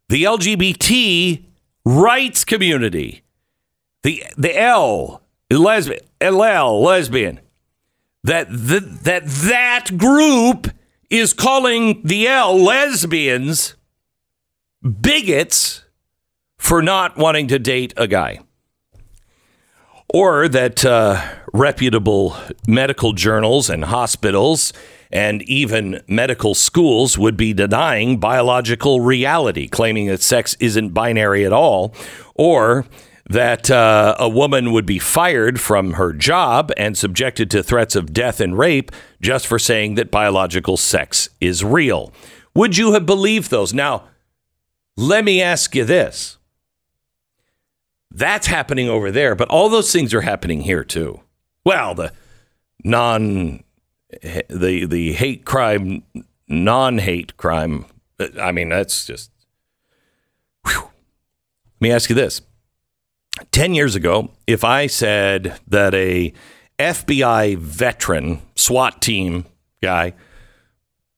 The 0.09 0.23
LGBT 0.23 1.45
rights 1.85 2.45
community, 2.45 3.22
the, 4.03 4.23
the 4.37 4.57
L, 4.57 5.21
lesbian, 5.49 6.01
LL, 6.21 6.81
lesbian, 6.81 7.39
that, 8.23 8.49
the, 8.49 8.79
that 9.03 9.25
that 9.25 9.97
group 9.97 10.67
is 11.09 11.33
calling 11.33 12.01
the 12.03 12.27
L 12.27 12.57
lesbians 12.57 13.75
bigots 15.01 15.83
for 16.57 16.81
not 16.81 17.17
wanting 17.17 17.47
to 17.47 17.59
date 17.59 17.93
a 17.97 18.07
guy. 18.07 18.39
Or 20.13 20.47
that 20.47 20.85
uh, 20.85 21.21
reputable 21.53 22.35
medical 22.67 23.13
journals 23.13 23.69
and 23.69 23.85
hospitals 23.85 24.73
and 25.11 25.41
even 25.43 26.01
medical 26.07 26.55
schools 26.55 27.17
would 27.17 27.37
be 27.37 27.53
denying 27.53 28.19
biological 28.19 29.01
reality, 29.01 29.67
claiming 29.67 30.07
that 30.07 30.21
sex 30.21 30.57
isn't 30.59 30.89
binary 30.89 31.45
at 31.45 31.53
all, 31.53 31.93
or 32.33 32.85
that 33.29 33.71
uh, 33.71 34.15
a 34.19 34.27
woman 34.27 34.71
would 34.71 34.85
be 34.85 34.99
fired 34.99 35.59
from 35.59 35.93
her 35.93 36.11
job 36.13 36.71
and 36.75 36.97
subjected 36.97 37.49
to 37.51 37.63
threats 37.63 37.95
of 37.95 38.13
death 38.13 38.39
and 38.39 38.57
rape 38.57 38.91
just 39.21 39.47
for 39.47 39.57
saying 39.57 39.95
that 39.95 40.11
biological 40.11 40.77
sex 40.77 41.29
is 41.39 41.63
real. 41.63 42.11
Would 42.53 42.77
you 42.77 42.93
have 42.93 43.05
believed 43.05 43.49
those? 43.49 43.73
Now, 43.73 44.03
let 44.97 45.23
me 45.23 45.41
ask 45.41 45.73
you 45.73 45.85
this 45.85 46.37
that's 48.13 48.47
happening 48.47 48.87
over 48.87 49.09
there, 49.11 49.35
but 49.35 49.49
all 49.49 49.69
those 49.69 49.91
things 49.91 50.13
are 50.13 50.21
happening 50.21 50.61
here 50.61 50.83
too. 50.83 51.21
Well, 51.65 51.95
the 51.95 52.13
non 52.83 53.63
the 54.21 54.85
the 54.85 55.13
hate 55.13 55.45
crime 55.45 56.03
non-hate 56.47 57.35
crime 57.37 57.85
I 58.39 58.51
mean 58.51 58.69
that's 58.69 59.05
just 59.05 59.31
whew. 60.67 60.83
Let 60.83 61.81
me 61.81 61.91
ask 61.91 62.09
you 62.09 62.15
this. 62.15 62.41
10 63.51 63.73
years 63.73 63.95
ago, 63.95 64.31
if 64.47 64.63
I 64.63 64.87
said 64.87 65.59
that 65.67 65.93
a 65.93 66.33
FBI 66.79 67.57
veteran 67.57 68.41
SWAT 68.55 69.01
team 69.01 69.45
guy, 69.81 70.13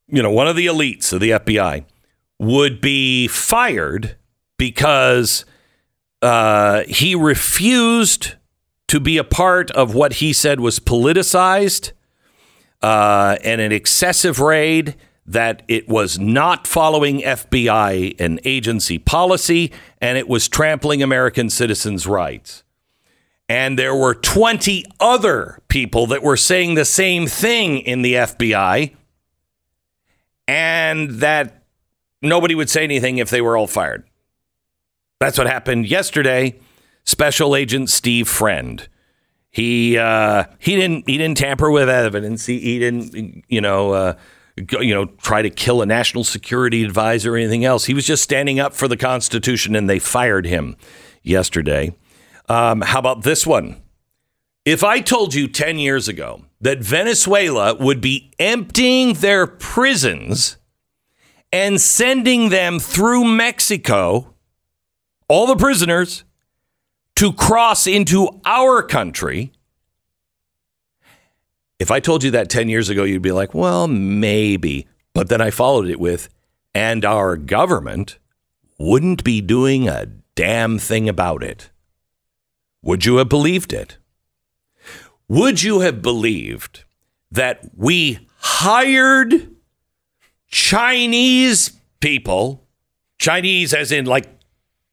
you 0.07 0.21
know, 0.21 0.31
one 0.31 0.47
of 0.47 0.55
the 0.55 0.67
elites 0.67 1.11
of 1.11 1.19
the 1.19 1.31
FBI 1.31 1.85
would 2.39 2.81
be 2.81 3.27
fired 3.27 4.15
because 4.57 5.45
uh, 6.21 6.83
he 6.87 7.15
refused 7.15 8.35
to 8.87 8.99
be 8.99 9.17
a 9.17 9.23
part 9.23 9.71
of 9.71 9.95
what 9.95 10.13
he 10.13 10.31
said 10.31 10.59
was 10.59 10.79
politicized 10.79 11.91
uh, 12.81 13.37
and 13.43 13.61
an 13.61 13.71
excessive 13.71 14.39
raid, 14.39 14.95
that 15.25 15.63
it 15.67 15.87
was 15.87 16.19
not 16.19 16.67
following 16.67 17.19
FBI 17.19 18.15
and 18.19 18.39
agency 18.45 18.97
policy, 18.97 19.71
and 19.99 20.17
it 20.17 20.27
was 20.27 20.47
trampling 20.47 21.01
American 21.01 21.49
citizens' 21.49 22.05
rights. 22.05 22.63
And 23.49 23.77
there 23.77 23.95
were 23.95 24.13
20 24.13 24.85
other 24.99 25.61
people 25.67 26.07
that 26.07 26.23
were 26.23 26.37
saying 26.37 26.75
the 26.75 26.85
same 26.85 27.27
thing 27.27 27.79
in 27.79 28.01
the 28.01 28.13
FBI, 28.13 28.95
and 30.47 31.09
that 31.11 31.63
nobody 32.21 32.53
would 32.53 32.69
say 32.69 32.83
anything 32.83 33.17
if 33.17 33.29
they 33.29 33.41
were 33.41 33.57
all 33.57 33.67
fired. 33.67 34.03
That's 35.19 35.37
what 35.37 35.47
happened 35.47 35.87
yesterday. 35.87 36.59
Special 37.03 37.55
Agent 37.55 37.89
Steve 37.89 38.27
Friend. 38.27 38.87
He 39.49 39.97
uh, 39.97 40.45
he 40.59 40.75
didn't 40.75 41.07
he 41.07 41.17
didn't 41.17 41.37
tamper 41.37 41.71
with 41.71 41.87
evidence. 41.87 42.45
He, 42.45 42.59
he 42.59 42.79
didn't 42.79 43.45
you 43.47 43.61
know 43.61 43.93
uh, 43.93 44.13
you 44.57 44.93
know 44.93 45.05
try 45.05 45.41
to 45.41 45.49
kill 45.49 45.81
a 45.81 45.85
national 45.85 46.23
security 46.23 46.83
advisor 46.83 47.33
or 47.33 47.37
anything 47.37 47.65
else. 47.65 47.85
He 47.85 47.93
was 47.93 48.05
just 48.05 48.23
standing 48.23 48.59
up 48.59 48.73
for 48.73 48.87
the 48.87 48.97
Constitution, 48.97 49.75
and 49.75 49.89
they 49.89 49.99
fired 49.99 50.45
him 50.45 50.77
yesterday. 51.23 51.95
Um, 52.47 52.81
how 52.81 52.99
about 52.99 53.23
this 53.23 53.45
one? 53.45 53.81
If 54.65 54.83
I 54.83 54.99
told 54.99 55.33
you 55.35 55.47
10 55.47 55.77
years 55.77 56.07
ago 56.07 56.45
that 56.61 56.79
Venezuela 56.79 57.75
would 57.75 58.01
be 58.01 58.31
emptying 58.39 59.13
their 59.13 59.45
prisons 59.45 60.57
and 61.51 61.79
sending 61.79 62.49
them 62.49 62.79
through 62.79 63.23
Mexico 63.25 64.33
all 65.27 65.47
the 65.47 65.55
prisoners 65.55 66.23
to 67.15 67.31
cross 67.33 67.87
into 67.87 68.41
our 68.45 68.83
country. 68.83 69.51
If 71.79 71.91
I 71.91 71.99
told 71.99 72.23
you 72.23 72.31
that 72.31 72.49
10 72.49 72.69
years 72.69 72.89
ago, 72.89 73.03
you'd 73.03 73.21
be 73.21 73.31
like, 73.31 73.53
well, 73.53 73.87
maybe. 73.87 74.87
But 75.13 75.29
then 75.29 75.41
I 75.41 75.49
followed 75.49 75.87
it 75.87 75.99
with, 75.99 76.29
and 76.73 77.03
our 77.05 77.37
government 77.37 78.17
wouldn't 78.77 79.23
be 79.23 79.41
doing 79.41 79.87
a 79.87 80.07
damn 80.35 80.77
thing 80.77 81.09
about 81.09 81.43
it. 81.43 81.69
Would 82.81 83.05
you 83.05 83.17
have 83.17 83.29
believed 83.29 83.73
it? 83.73 83.97
Would 85.27 85.63
you 85.63 85.79
have 85.79 86.01
believed 86.01 86.83
that 87.31 87.61
we 87.75 88.27
hired 88.37 89.55
Chinese 90.47 91.71
people, 91.99 92.67
Chinese 93.17 93.73
as 93.73 93.91
in 93.91 94.05
like 94.05 94.29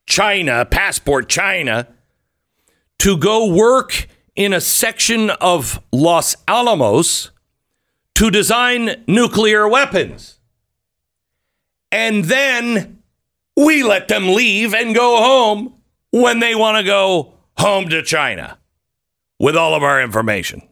China, 0.06 0.64
passport 0.64 1.28
China, 1.28 1.88
to 2.98 3.16
go 3.16 3.52
work 3.52 4.08
in 4.34 4.52
a 4.52 4.60
section 4.60 5.30
of 5.30 5.82
Los 5.92 6.36
Alamos 6.48 7.30
to 8.14 8.30
design 8.30 9.04
nuclear 9.06 9.68
weapons. 9.68 10.38
And 11.90 12.24
then 12.24 13.02
we 13.56 13.82
let 13.82 14.08
them 14.08 14.28
leave 14.28 14.74
and 14.74 14.94
go 14.94 15.18
home 15.18 15.74
when 16.10 16.40
they 16.40 16.54
want 16.54 16.78
to 16.78 16.84
go 16.84 17.34
home 17.58 17.88
to 17.88 18.02
China 18.02 18.58
with 19.38 19.56
all 19.56 19.74
of 19.74 19.82
our 19.82 20.00
information. 20.00 20.62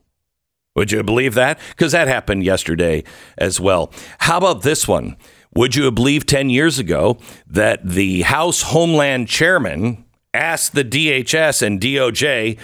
Would 0.76 0.92
you 0.92 1.02
believe 1.02 1.34
that? 1.34 1.58
Because 1.70 1.92
that 1.92 2.08
happened 2.08 2.44
yesterday 2.44 3.04
as 3.36 3.60
well. 3.60 3.92
How 4.18 4.38
about 4.38 4.62
this 4.62 4.86
one? 4.86 5.16
Would 5.54 5.74
you 5.74 5.90
believe 5.90 6.26
10 6.26 6.48
years 6.48 6.78
ago 6.78 7.18
that 7.46 7.86
the 7.86 8.22
House 8.22 8.62
Homeland 8.62 9.28
Chairman 9.28 10.04
asked 10.32 10.74
the 10.74 10.84
DHS 10.84 11.60
and 11.60 11.80
DOJ 11.80 12.58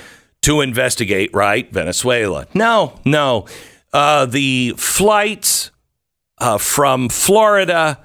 to 0.46 0.60
investigate, 0.60 1.28
right, 1.34 1.72
Venezuela? 1.72 2.46
No, 2.54 3.00
no. 3.04 3.46
Uh, 3.92 4.26
the 4.26 4.74
flights 4.76 5.72
uh, 6.38 6.56
from 6.56 7.08
Florida 7.08 7.98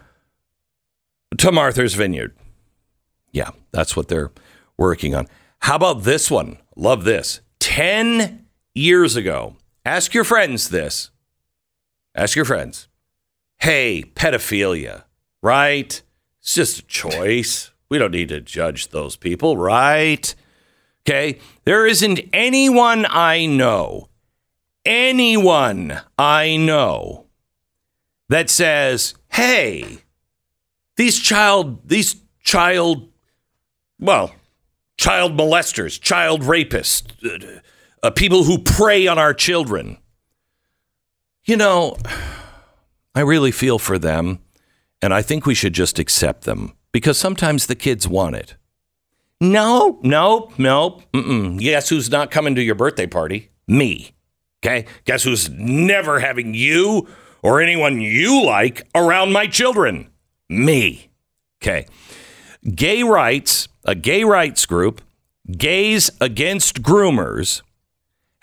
to 1.37 1.51
Martha's 1.51 1.93
Vineyard. 1.93 2.35
Yeah, 3.31 3.51
that's 3.71 3.95
what 3.95 4.07
they're 4.07 4.31
working 4.75 5.13
on. 5.13 5.27
How 5.59 5.75
about 5.75 6.01
this 6.01 6.31
one? 6.31 6.57
Love 6.75 7.03
this. 7.03 7.41
10 7.59 8.47
years 8.73 9.15
ago, 9.15 9.55
ask 9.85 10.15
your 10.15 10.23
friends 10.23 10.69
this. 10.69 11.11
Ask 12.15 12.35
your 12.35 12.45
friends. 12.45 12.87
Hey, 13.59 14.03
pedophilia, 14.15 15.03
right? 15.43 16.01
It's 16.39 16.55
just 16.55 16.79
a 16.79 16.85
choice. 16.87 17.69
We 17.87 17.99
don't 17.99 18.09
need 18.09 18.29
to 18.29 18.41
judge 18.41 18.87
those 18.87 19.15
people, 19.15 19.57
right? 19.57 20.33
Okay. 21.01 21.39
There 21.65 21.87
isn't 21.87 22.19
anyone 22.31 23.05
I 23.09 23.45
know, 23.45 24.09
anyone 24.85 25.99
I 26.17 26.57
know 26.57 27.25
that 28.29 28.49
says, 28.49 29.15
hey, 29.29 29.99
these 30.95 31.19
child, 31.19 31.87
these 31.87 32.15
child, 32.43 33.09
well, 33.99 34.33
child 34.97 35.33
molesters, 35.33 35.99
child 35.99 36.41
rapists, 36.43 37.03
uh, 37.25 37.59
uh, 38.03 38.11
people 38.11 38.43
who 38.43 38.59
prey 38.59 39.07
on 39.07 39.17
our 39.17 39.33
children. 39.33 39.97
You 41.43 41.57
know, 41.57 41.97
I 43.15 43.21
really 43.21 43.51
feel 43.51 43.79
for 43.79 43.97
them, 43.97 44.39
and 45.01 45.13
I 45.13 45.21
think 45.23 45.45
we 45.45 45.55
should 45.55 45.73
just 45.73 45.97
accept 45.97 46.43
them 46.43 46.73
because 46.91 47.17
sometimes 47.17 47.65
the 47.65 47.75
kids 47.75 48.07
want 48.07 48.35
it. 48.35 48.55
No, 49.41 49.99
no, 50.03 50.51
no. 50.59 51.01
Mm-mm. 51.13 51.59
Guess 51.59 51.89
who's 51.89 52.11
not 52.11 52.29
coming 52.29 52.53
to 52.55 52.61
your 52.61 52.75
birthday 52.75 53.07
party? 53.07 53.49
Me. 53.67 54.11
Okay. 54.63 54.85
Guess 55.05 55.23
who's 55.23 55.49
never 55.49 56.19
having 56.19 56.53
you 56.53 57.07
or 57.41 57.59
anyone 57.59 57.99
you 57.99 58.45
like 58.45 58.87
around 58.93 59.33
my 59.33 59.47
children? 59.47 60.11
Me. 60.47 61.09
Okay. 61.61 61.87
Gay 62.75 63.01
rights, 63.01 63.67
a 63.83 63.95
gay 63.95 64.23
rights 64.23 64.67
group, 64.67 65.01
Gays 65.51 66.11
Against 66.21 66.83
Groomers, 66.83 67.63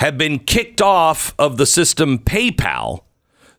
have 0.01 0.19
been 0.19 0.41
kicked 0.41 0.83
off 0.83 1.33
of 1.39 1.59
the 1.59 1.67
system 1.67 2.19
PayPal. 2.19 3.05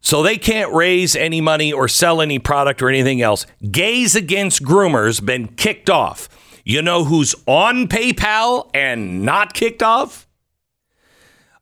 So 0.02 0.22
they 0.22 0.38
can't 0.38 0.74
raise 0.74 1.16
any 1.16 1.40
money 1.40 1.72
or 1.72 1.88
sell 1.88 2.20
any 2.20 2.40
product 2.40 2.82
or 2.82 2.90
anything 2.90 3.22
else. 3.22 3.46
Gays 3.72 4.16
Against 4.16 4.64
Groomers 4.64 5.26
been 5.26 5.48
kicked 5.48 5.90
off. 5.90 6.28
You 6.64 6.82
know 6.82 7.04
who's 7.04 7.36
on 7.46 7.88
PayPal 7.88 8.70
and 8.74 9.24
not 9.24 9.54
kicked 9.54 9.84
off? 9.84 10.28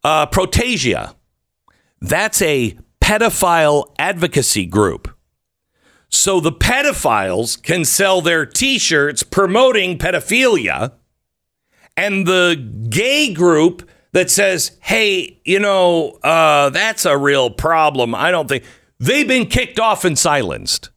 Uh, 0.04 0.26
Prostasia. 0.26 1.16
That's 2.00 2.42
a 2.42 2.78
pedophile 3.02 3.94
advocacy 3.98 4.66
group. 4.66 5.10
So 6.10 6.40
the 6.40 6.52
pedophiles 6.52 7.62
can 7.62 7.84
sell 7.86 8.22
their 8.22 8.46
t 8.46 8.80
shirts 8.80 9.24
promoting 9.24 9.98
pedophilia, 9.98 10.94
and 11.98 12.26
the 12.26 12.56
gay 12.90 13.34
group 13.34 13.90
that 14.14 14.30
says, 14.30 14.78
hey, 14.82 15.42
you 15.44 15.60
know, 15.60 16.12
uh, 16.24 16.70
that's 16.70 17.06
a 17.06 17.18
real 17.18 17.50
problem. 17.50 18.16
I 18.16 18.32
don't 18.32 18.48
think 18.48 18.64
they've 19.00 19.28
been 19.28 19.48
kicked 19.48 19.80
off 19.80 20.06
and 20.06 20.18
silenced. 20.18 20.90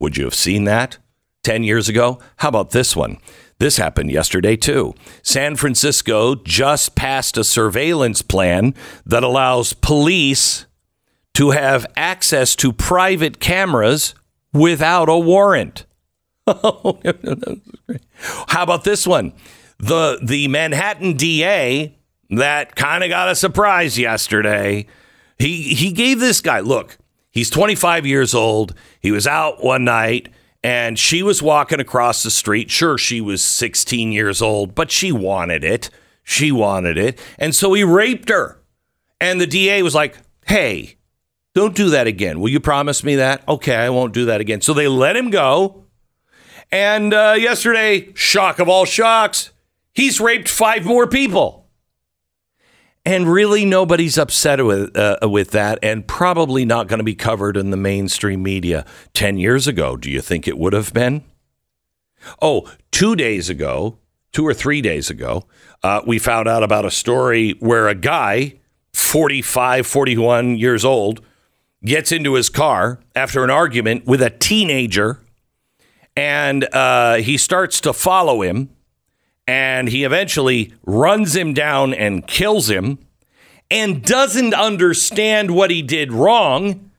Would 0.00 0.16
you 0.16 0.24
have 0.24 0.34
seen 0.34 0.64
that? 0.64 0.98
10 1.44 1.62
years 1.62 1.88
ago? 1.88 2.18
How 2.38 2.48
about 2.48 2.70
this 2.70 2.96
one? 2.96 3.18
This 3.58 3.76
happened 3.76 4.10
yesterday, 4.10 4.56
too. 4.56 4.94
San 5.22 5.54
Francisco 5.56 6.34
just 6.34 6.96
passed 6.96 7.36
a 7.36 7.44
surveillance 7.44 8.20
plan 8.20 8.74
that 9.06 9.22
allows 9.22 9.72
police 9.72 10.66
to 11.34 11.50
have 11.50 11.86
access 11.96 12.56
to 12.56 12.72
private 12.72 13.38
cameras 13.40 14.14
without 14.52 15.08
a 15.08 15.18
warrant. 15.18 15.86
Oh, 16.46 17.00
How 18.48 18.64
about 18.64 18.84
this 18.84 19.06
one? 19.06 19.32
The, 19.78 20.18
the 20.22 20.46
Manhattan 20.48 21.16
DA 21.16 21.96
that 22.28 22.76
kind 22.76 23.02
of 23.02 23.08
got 23.08 23.30
a 23.30 23.34
surprise 23.34 23.98
yesterday. 23.98 24.86
He, 25.38 25.74
he 25.74 25.90
gave 25.90 26.20
this 26.20 26.42
guy, 26.42 26.60
look, 26.60 26.98
he's 27.30 27.48
25 27.48 28.04
years 28.04 28.34
old. 28.34 28.74
He 29.00 29.10
was 29.10 29.26
out 29.26 29.64
one 29.64 29.84
night 29.84 30.33
and 30.64 30.98
she 30.98 31.22
was 31.22 31.42
walking 31.42 31.78
across 31.78 32.22
the 32.22 32.30
street. 32.30 32.70
Sure, 32.70 32.96
she 32.96 33.20
was 33.20 33.44
16 33.44 34.12
years 34.12 34.40
old, 34.40 34.74
but 34.74 34.90
she 34.90 35.12
wanted 35.12 35.62
it. 35.62 35.90
She 36.22 36.50
wanted 36.50 36.96
it. 36.96 37.20
And 37.38 37.54
so 37.54 37.74
he 37.74 37.84
raped 37.84 38.30
her. 38.30 38.58
And 39.20 39.38
the 39.38 39.46
DA 39.46 39.82
was 39.82 39.94
like, 39.94 40.16
hey, 40.46 40.96
don't 41.54 41.76
do 41.76 41.90
that 41.90 42.06
again. 42.06 42.40
Will 42.40 42.48
you 42.48 42.60
promise 42.60 43.04
me 43.04 43.16
that? 43.16 43.46
Okay, 43.46 43.76
I 43.76 43.90
won't 43.90 44.14
do 44.14 44.24
that 44.24 44.40
again. 44.40 44.62
So 44.62 44.72
they 44.72 44.88
let 44.88 45.16
him 45.16 45.28
go. 45.28 45.84
And 46.72 47.12
uh, 47.12 47.36
yesterday, 47.38 48.12
shock 48.14 48.58
of 48.58 48.66
all 48.66 48.86
shocks, 48.86 49.50
he's 49.92 50.18
raped 50.18 50.48
five 50.48 50.86
more 50.86 51.06
people. 51.06 51.63
And 53.06 53.30
really, 53.30 53.66
nobody's 53.66 54.16
upset 54.16 54.64
with 54.64 54.96
uh, 54.96 55.18
with 55.22 55.50
that, 55.50 55.78
and 55.82 56.06
probably 56.06 56.64
not 56.64 56.88
going 56.88 56.98
to 57.00 57.04
be 57.04 57.14
covered 57.14 57.56
in 57.56 57.70
the 57.70 57.76
mainstream 57.76 58.42
media. 58.42 58.86
Ten 59.12 59.36
years 59.36 59.66
ago, 59.66 59.96
do 59.96 60.10
you 60.10 60.22
think 60.22 60.48
it 60.48 60.56
would 60.56 60.72
have 60.72 60.94
been? 60.94 61.22
Oh, 62.40 62.70
two 62.90 63.14
days 63.14 63.50
ago, 63.50 63.98
two 64.32 64.46
or 64.46 64.54
three 64.54 64.80
days 64.80 65.10
ago, 65.10 65.44
uh, 65.82 66.00
we 66.06 66.18
found 66.18 66.48
out 66.48 66.62
about 66.62 66.86
a 66.86 66.90
story 66.90 67.52
where 67.60 67.88
a 67.88 67.94
guy, 67.94 68.54
45, 68.94 69.86
41 69.86 70.56
years 70.56 70.82
old, 70.82 71.20
gets 71.84 72.10
into 72.10 72.34
his 72.34 72.48
car 72.48 73.00
after 73.14 73.44
an 73.44 73.50
argument 73.50 74.06
with 74.06 74.22
a 74.22 74.30
teenager, 74.30 75.20
and 76.16 76.64
uh, 76.72 77.16
he 77.16 77.36
starts 77.36 77.82
to 77.82 77.92
follow 77.92 78.40
him 78.40 78.70
and 79.46 79.88
he 79.88 80.04
eventually 80.04 80.72
runs 80.84 81.36
him 81.36 81.52
down 81.52 81.92
and 81.92 82.26
kills 82.26 82.70
him 82.70 82.98
and 83.70 84.04
doesn't 84.04 84.54
understand 84.54 85.50
what 85.50 85.70
he 85.70 85.82
did 85.82 86.12
wrong 86.12 86.90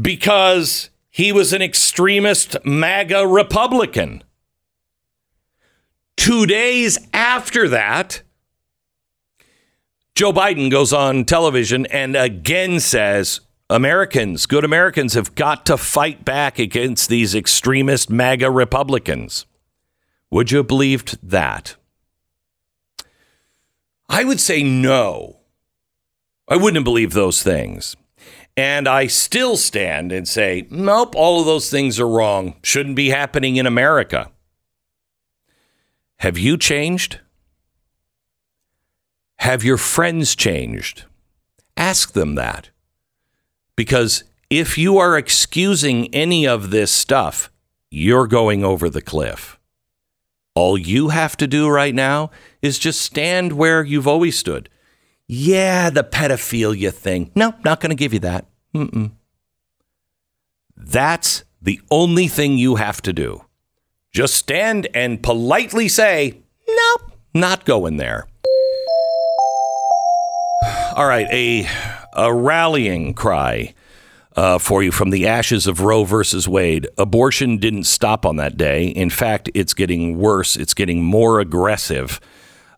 because 0.00 0.90
he 1.08 1.32
was 1.32 1.52
an 1.52 1.62
extremist 1.62 2.56
MAGA 2.64 3.26
Republican. 3.26 4.22
Two 6.16 6.46
days 6.46 6.98
after 7.12 7.68
that, 7.68 8.22
Joe 10.14 10.32
Biden 10.32 10.70
goes 10.70 10.92
on 10.92 11.24
television 11.24 11.86
and 11.86 12.16
again 12.16 12.80
says 12.80 13.40
Americans, 13.68 14.46
good 14.46 14.64
Americans, 14.64 15.14
have 15.14 15.34
got 15.34 15.66
to 15.66 15.76
fight 15.76 16.24
back 16.24 16.58
against 16.58 17.08
these 17.08 17.34
extremist 17.34 18.08
MAGA 18.10 18.50
Republicans. 18.50 19.44
Would 20.30 20.50
you 20.50 20.58
have 20.58 20.68
believed 20.68 21.18
that? 21.22 21.76
I 24.08 24.24
would 24.24 24.40
say 24.40 24.62
no. 24.62 25.38
I 26.48 26.56
wouldn't 26.56 26.84
believe 26.84 27.12
those 27.12 27.42
things. 27.42 27.96
And 28.56 28.88
I 28.88 29.06
still 29.06 29.56
stand 29.56 30.12
and 30.12 30.26
say, 30.26 30.66
nope, 30.70 31.14
all 31.14 31.40
of 31.40 31.46
those 31.46 31.70
things 31.70 32.00
are 32.00 32.08
wrong. 32.08 32.54
Shouldn't 32.62 32.96
be 32.96 33.10
happening 33.10 33.56
in 33.56 33.66
America. 33.66 34.30
Have 36.18 36.38
you 36.38 36.56
changed? 36.56 37.20
Have 39.40 39.62
your 39.62 39.76
friends 39.76 40.34
changed? 40.34 41.04
Ask 41.76 42.12
them 42.12 42.36
that. 42.36 42.70
Because 43.76 44.24
if 44.48 44.78
you 44.78 44.96
are 44.96 45.18
excusing 45.18 46.12
any 46.14 46.46
of 46.46 46.70
this 46.70 46.90
stuff, 46.90 47.50
you're 47.90 48.26
going 48.26 48.64
over 48.64 48.88
the 48.88 49.02
cliff. 49.02 49.55
All 50.56 50.78
you 50.78 51.10
have 51.10 51.36
to 51.36 51.46
do 51.46 51.68
right 51.68 51.94
now 51.94 52.30
is 52.62 52.78
just 52.78 53.02
stand 53.02 53.52
where 53.52 53.84
you've 53.84 54.08
always 54.08 54.38
stood. 54.38 54.70
Yeah, 55.28 55.90
the 55.90 56.02
pedophilia 56.02 56.94
thing. 56.94 57.30
No, 57.34 57.52
not 57.62 57.80
going 57.80 57.90
to 57.90 57.94
give 57.96 58.14
you 58.14 58.20
that. 58.20 58.46
Mm-mm. 58.74 59.12
That's 60.74 61.44
the 61.60 61.78
only 61.90 62.26
thing 62.26 62.56
you 62.56 62.76
have 62.76 63.02
to 63.02 63.12
do. 63.12 63.44
Just 64.12 64.32
stand 64.32 64.88
and 64.94 65.22
politely 65.22 65.88
say, 65.88 66.40
nope, 66.66 67.12
not 67.34 67.66
going 67.66 67.98
there. 67.98 68.26
All 70.96 71.06
right, 71.06 71.26
a, 71.30 71.68
a 72.14 72.32
rallying 72.32 73.12
cry 73.12 73.74
uh, 74.36 74.58
for 74.58 74.82
you 74.82 74.92
from 74.92 75.10
the 75.10 75.26
ashes 75.26 75.66
of 75.66 75.80
Roe 75.80 76.04
versus 76.04 76.46
Wade. 76.46 76.86
Abortion 76.98 77.56
didn't 77.56 77.84
stop 77.84 78.26
on 78.26 78.36
that 78.36 78.56
day. 78.56 78.88
In 78.88 79.10
fact, 79.10 79.50
it's 79.54 79.74
getting 79.74 80.18
worse, 80.18 80.56
it's 80.56 80.74
getting 80.74 81.02
more 81.02 81.40
aggressive. 81.40 82.20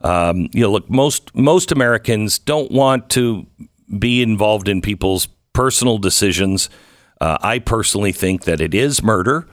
Um, 0.00 0.48
you 0.52 0.62
know, 0.62 0.70
look, 0.70 0.88
most 0.88 1.34
most 1.34 1.72
Americans 1.72 2.38
don't 2.38 2.70
want 2.70 3.10
to 3.10 3.46
be 3.98 4.22
involved 4.22 4.68
in 4.68 4.80
people's 4.80 5.26
personal 5.52 5.98
decisions. 5.98 6.70
Uh, 7.20 7.36
I 7.40 7.58
personally 7.58 8.12
think 8.12 8.44
that 8.44 8.60
it 8.60 8.74
is 8.74 9.02
murder. 9.02 9.48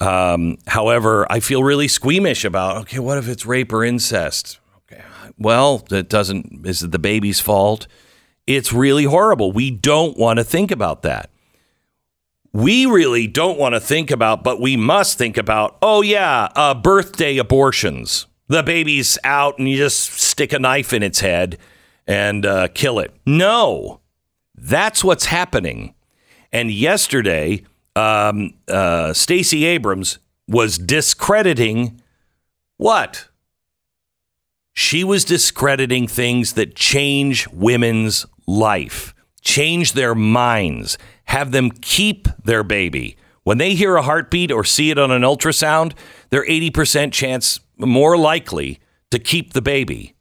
Um, 0.00 0.58
however, 0.68 1.26
I 1.28 1.40
feel 1.40 1.64
really 1.64 1.88
squeamish 1.88 2.44
about 2.44 2.76
okay, 2.82 3.00
what 3.00 3.18
if 3.18 3.26
it's 3.26 3.44
rape 3.44 3.72
or 3.72 3.82
incest? 3.82 4.60
Okay, 4.84 5.02
well, 5.36 5.78
that 5.88 6.08
doesn't 6.08 6.64
is 6.64 6.84
it 6.84 6.92
the 6.92 7.00
baby's 7.00 7.40
fault? 7.40 7.88
It's 8.46 8.72
really 8.72 9.04
horrible. 9.04 9.50
We 9.50 9.72
don't 9.72 10.16
want 10.16 10.38
to 10.38 10.44
think 10.44 10.70
about 10.70 11.02
that. 11.02 11.30
We 12.52 12.86
really 12.86 13.26
don't 13.26 13.58
want 13.58 13.74
to 13.74 13.80
think 13.80 14.10
about, 14.10 14.42
but 14.42 14.60
we 14.60 14.76
must 14.76 15.18
think 15.18 15.36
about. 15.36 15.76
Oh 15.82 16.02
yeah, 16.02 16.48
uh, 16.54 16.74
birthday 16.74 17.36
abortions 17.36 18.26
the 18.48 18.62
baby's 18.62 19.18
out 19.24 19.58
and 19.58 19.68
you 19.68 19.76
just 19.76 20.10
stick 20.10 20.52
a 20.52 20.58
knife 20.58 20.92
in 20.92 21.02
its 21.02 21.20
head 21.20 21.58
and 22.06 22.44
uh, 22.44 22.68
kill 22.68 22.98
it. 22.98 23.14
No, 23.24 24.00
that's 24.54 25.04
what's 25.04 25.26
happening. 25.26 25.94
And 26.50 26.70
yesterday, 26.70 27.64
um, 27.94 28.54
uh, 28.66 29.12
Stacey 29.12 29.66
Abrams 29.66 30.18
was 30.48 30.78
discrediting 30.78 32.00
what? 32.78 33.28
She 34.72 35.04
was 35.04 35.24
discrediting 35.24 36.06
things 36.06 36.54
that 36.54 36.74
change 36.74 37.48
women's 37.48 38.24
life, 38.46 39.14
change 39.42 39.92
their 39.92 40.14
minds, 40.14 40.96
have 41.28 41.52
them 41.52 41.70
keep 41.70 42.26
their 42.42 42.62
baby. 42.62 43.16
When 43.44 43.58
they 43.58 43.74
hear 43.74 43.96
a 43.96 44.02
heartbeat 44.02 44.50
or 44.50 44.64
see 44.64 44.90
it 44.90 44.98
on 44.98 45.10
an 45.10 45.22
ultrasound, 45.22 45.92
they're 46.30 46.46
80% 46.46 47.12
chance 47.12 47.60
more 47.76 48.16
likely 48.16 48.80
to 49.10 49.18
keep 49.18 49.52
the 49.52 49.62
baby. 49.62 50.14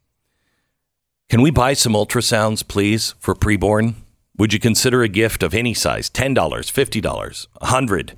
Can 1.30 1.42
we 1.42 1.50
buy 1.50 1.74
some 1.74 1.94
ultrasounds, 1.94 2.66
please, 2.66 3.16
for 3.20 3.36
preborn? 3.36 3.96
Would 4.38 4.54
you 4.54 4.60
consider 4.60 5.02
a 5.02 5.08
gift 5.08 5.44
of 5.44 5.54
any 5.54 5.74
size? 5.74 6.10
$10, 6.10 6.36
$50, 6.36 7.48
100 7.62 8.14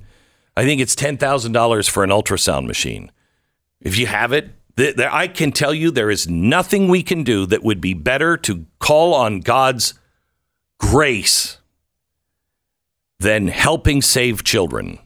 I 0.56 0.64
think 0.64 0.80
it's 0.80 0.96
$10,000 0.96 1.88
for 1.88 2.04
an 2.04 2.10
ultrasound 2.10 2.66
machine. 2.66 3.12
If 3.80 3.96
you 3.96 4.06
have 4.06 4.32
it, 4.32 4.50
th- 4.76 4.96
th- 4.96 5.08
I 5.10 5.28
can 5.28 5.52
tell 5.52 5.72
you 5.72 5.90
there 5.90 6.10
is 6.10 6.28
nothing 6.28 6.88
we 6.88 7.02
can 7.02 7.22
do 7.22 7.46
that 7.46 7.62
would 7.62 7.80
be 7.80 7.94
better 7.94 8.36
to 8.38 8.66
call 8.80 9.14
on 9.14 9.40
God's 9.40 9.94
grace 10.78 11.59
than 13.20 13.48
helping 13.48 14.02
save 14.02 14.42
children. 14.42 14.98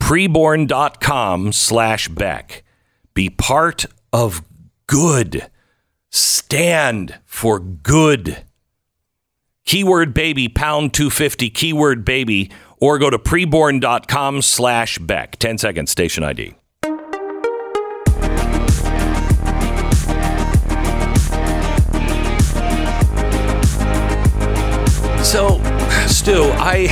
Preborn.com 0.00 1.52
slash 1.52 2.08
Beck. 2.08 2.64
Be 3.14 3.28
part 3.28 3.84
of 4.12 4.42
good. 4.86 5.50
Stand 6.10 7.18
for 7.26 7.60
good. 7.60 8.44
Keyword 9.64 10.14
baby, 10.14 10.48
pound 10.48 10.94
250, 10.94 11.50
keyword 11.50 12.04
baby, 12.04 12.50
or 12.78 12.98
go 12.98 13.10
to 13.10 13.18
preborn.com 13.18 14.42
slash 14.42 14.98
Beck. 14.98 15.36
10 15.36 15.58
seconds, 15.58 15.90
station 15.90 16.24
ID. 16.24 16.54
So, 25.22 25.60
Stu, 26.20 26.50
I 26.52 26.86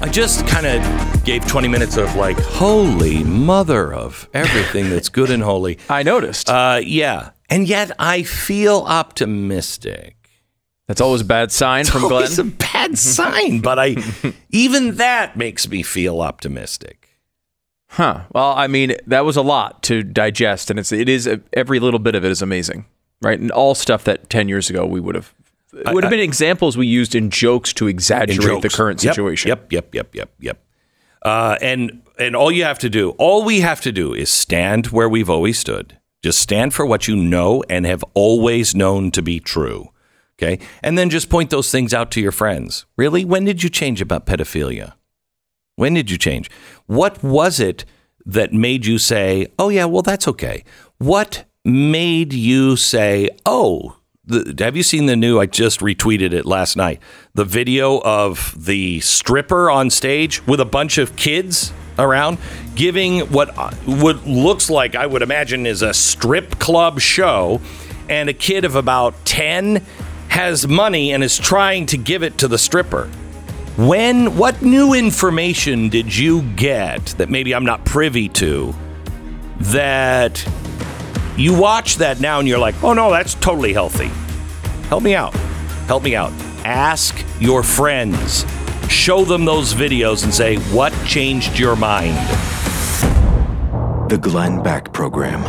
I 0.00 0.08
just 0.08 0.46
kind 0.46 0.66
of 0.66 1.24
gave 1.24 1.44
20 1.48 1.66
minutes 1.66 1.96
of 1.96 2.14
like, 2.14 2.38
holy 2.38 3.24
mother 3.24 3.92
of 3.92 4.28
everything 4.32 4.88
that's 4.88 5.08
good 5.08 5.32
and 5.32 5.42
holy. 5.42 5.80
I 5.88 6.04
noticed. 6.04 6.48
Uh, 6.48 6.80
yeah. 6.80 7.30
And 7.50 7.68
yet 7.68 7.90
I 7.98 8.22
feel 8.22 8.84
optimistic. 8.86 10.30
That's 10.86 11.00
always 11.00 11.22
a 11.22 11.24
bad 11.24 11.50
sign 11.50 11.86
from 11.86 12.02
Glenn. 12.02 12.22
It's 12.22 12.38
a 12.38 12.44
bad 12.44 12.96
sign, 12.96 13.58
but 13.58 13.80
I 13.80 13.96
even 14.50 14.94
that 14.94 15.36
makes 15.36 15.68
me 15.68 15.82
feel 15.82 16.20
optimistic. 16.20 17.18
Huh. 17.88 18.26
Well, 18.32 18.52
I 18.52 18.68
mean, 18.68 18.94
that 19.08 19.24
was 19.24 19.36
a 19.36 19.42
lot 19.42 19.82
to 19.84 20.04
digest, 20.04 20.70
and 20.70 20.78
it's 20.78 20.92
it 20.92 21.08
is 21.08 21.28
every 21.52 21.80
little 21.80 21.98
bit 21.98 22.14
of 22.14 22.24
it 22.24 22.30
is 22.30 22.42
amazing, 22.42 22.84
right? 23.20 23.40
And 23.40 23.50
all 23.50 23.74
stuff 23.74 24.04
that 24.04 24.30
ten 24.30 24.48
years 24.48 24.70
ago 24.70 24.86
we 24.86 25.00
would 25.00 25.16
have 25.16 25.34
it 25.76 25.92
would 25.92 26.04
have 26.04 26.10
been 26.10 26.20
examples 26.20 26.76
we 26.76 26.86
used 26.86 27.14
in 27.14 27.30
jokes 27.30 27.72
to 27.74 27.86
exaggerate 27.86 28.56
In 28.56 28.60
the 28.60 28.68
current 28.68 29.02
Yep, 29.02 29.14
situation. 29.14 29.48
Yep, 29.48 29.72
yep, 29.72 29.94
yep, 29.94 30.14
yep, 30.14 30.30
yep. 30.38 30.64
Uh, 31.22 31.56
and 31.60 32.02
and 32.18 32.36
all 32.36 32.52
you 32.52 32.64
have 32.64 32.78
to 32.80 32.88
do, 32.90 33.10
all 33.10 33.44
we 33.44 33.60
have 33.60 33.80
to 33.80 33.90
do, 33.92 34.14
is 34.14 34.30
stand 34.30 34.88
where 34.88 35.08
we've 35.08 35.30
always 35.30 35.58
stood. 35.58 35.98
Just 36.22 36.38
stand 36.40 36.72
for 36.72 36.86
what 36.86 37.08
you 37.08 37.16
know 37.16 37.62
and 37.68 37.86
have 37.86 38.04
always 38.14 38.74
known 38.74 39.10
to 39.12 39.22
be 39.22 39.40
true. 39.40 39.90
Okay, 40.38 40.58
and 40.82 40.98
then 40.98 41.10
just 41.10 41.28
point 41.30 41.50
those 41.50 41.70
things 41.70 41.94
out 41.94 42.10
to 42.12 42.20
your 42.20 42.32
friends. 42.32 42.86
Really, 42.96 43.24
when 43.24 43.44
did 43.44 43.62
you 43.62 43.70
change 43.70 44.00
about 44.00 44.26
pedophilia? 44.26 44.94
When 45.76 45.94
did 45.94 46.10
you 46.10 46.18
change? 46.18 46.50
What 46.86 47.22
was 47.22 47.60
it 47.60 47.84
that 48.26 48.52
made 48.52 48.86
you 48.86 48.98
say, 48.98 49.46
"Oh 49.58 49.68
yeah, 49.68 49.84
well 49.86 50.02
that's 50.02 50.26
okay"? 50.28 50.64
What 50.98 51.44
made 51.64 52.32
you 52.32 52.76
say, 52.76 53.28
"Oh"? 53.46 53.96
The, 54.26 54.54
have 54.64 54.74
you 54.74 54.82
seen 54.82 55.04
the 55.04 55.16
new? 55.16 55.38
I 55.38 55.44
just 55.44 55.80
retweeted 55.80 56.32
it 56.32 56.46
last 56.46 56.76
night. 56.76 57.00
The 57.34 57.44
video 57.44 58.00
of 58.00 58.54
the 58.64 59.00
stripper 59.00 59.70
on 59.70 59.90
stage 59.90 60.46
with 60.46 60.60
a 60.60 60.64
bunch 60.64 60.96
of 60.96 61.14
kids 61.14 61.74
around 61.98 62.38
giving 62.74 63.20
what 63.30 63.56
uh, 63.58 63.70
what 63.84 64.26
looks 64.26 64.70
like 64.70 64.94
I 64.94 65.06
would 65.06 65.20
imagine 65.20 65.66
is 65.66 65.82
a 65.82 65.92
strip 65.92 66.58
club 66.58 67.00
show, 67.00 67.60
and 68.08 68.30
a 68.30 68.32
kid 68.32 68.64
of 68.64 68.76
about 68.76 69.14
ten 69.26 69.84
has 70.28 70.66
money 70.66 71.12
and 71.12 71.22
is 71.22 71.36
trying 71.36 71.84
to 71.86 71.98
give 71.98 72.22
it 72.22 72.38
to 72.38 72.48
the 72.48 72.58
stripper. 72.58 73.08
When 73.76 74.38
what 74.38 74.62
new 74.62 74.94
information 74.94 75.90
did 75.90 76.16
you 76.16 76.42
get 76.52 77.04
that 77.18 77.28
maybe 77.28 77.54
I'm 77.54 77.66
not 77.66 77.84
privy 77.84 78.30
to 78.30 78.74
that 79.60 80.42
you 81.36 81.54
watch 81.58 81.96
that 81.96 82.20
now 82.20 82.38
and 82.38 82.48
you're 82.48 82.58
like, 82.58 82.74
"Oh 82.82 82.92
no, 82.92 83.10
that's 83.10 83.34
totally 83.34 83.72
healthy." 83.72 84.10
Help 84.88 85.02
me 85.02 85.14
out. 85.14 85.34
Help 85.86 86.02
me 86.02 86.14
out. 86.14 86.32
Ask 86.64 87.24
your 87.40 87.62
friends. 87.62 88.44
Show 88.88 89.24
them 89.24 89.44
those 89.44 89.74
videos 89.74 90.24
and 90.24 90.32
say, 90.32 90.56
"What 90.72 90.92
changed 91.06 91.58
your 91.58 91.76
mind?" 91.76 92.16
The 94.10 94.18
Glenn 94.18 94.62
Beck 94.62 94.92
Program. 94.92 95.40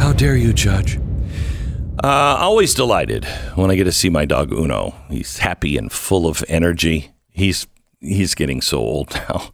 How 0.00 0.12
dare 0.12 0.36
you, 0.36 0.52
Judge? 0.52 0.98
Uh, 2.02 2.36
always 2.40 2.74
delighted 2.74 3.24
when 3.54 3.70
I 3.70 3.76
get 3.76 3.84
to 3.84 3.92
see 3.92 4.10
my 4.10 4.24
dog 4.24 4.52
Uno. 4.52 4.94
He's 5.08 5.38
happy 5.38 5.76
and 5.76 5.92
full 5.92 6.26
of 6.26 6.42
energy. 6.48 7.12
He's 7.30 7.66
he's 8.00 8.34
getting 8.34 8.60
so 8.60 8.78
old 8.78 9.14
now. 9.28 9.52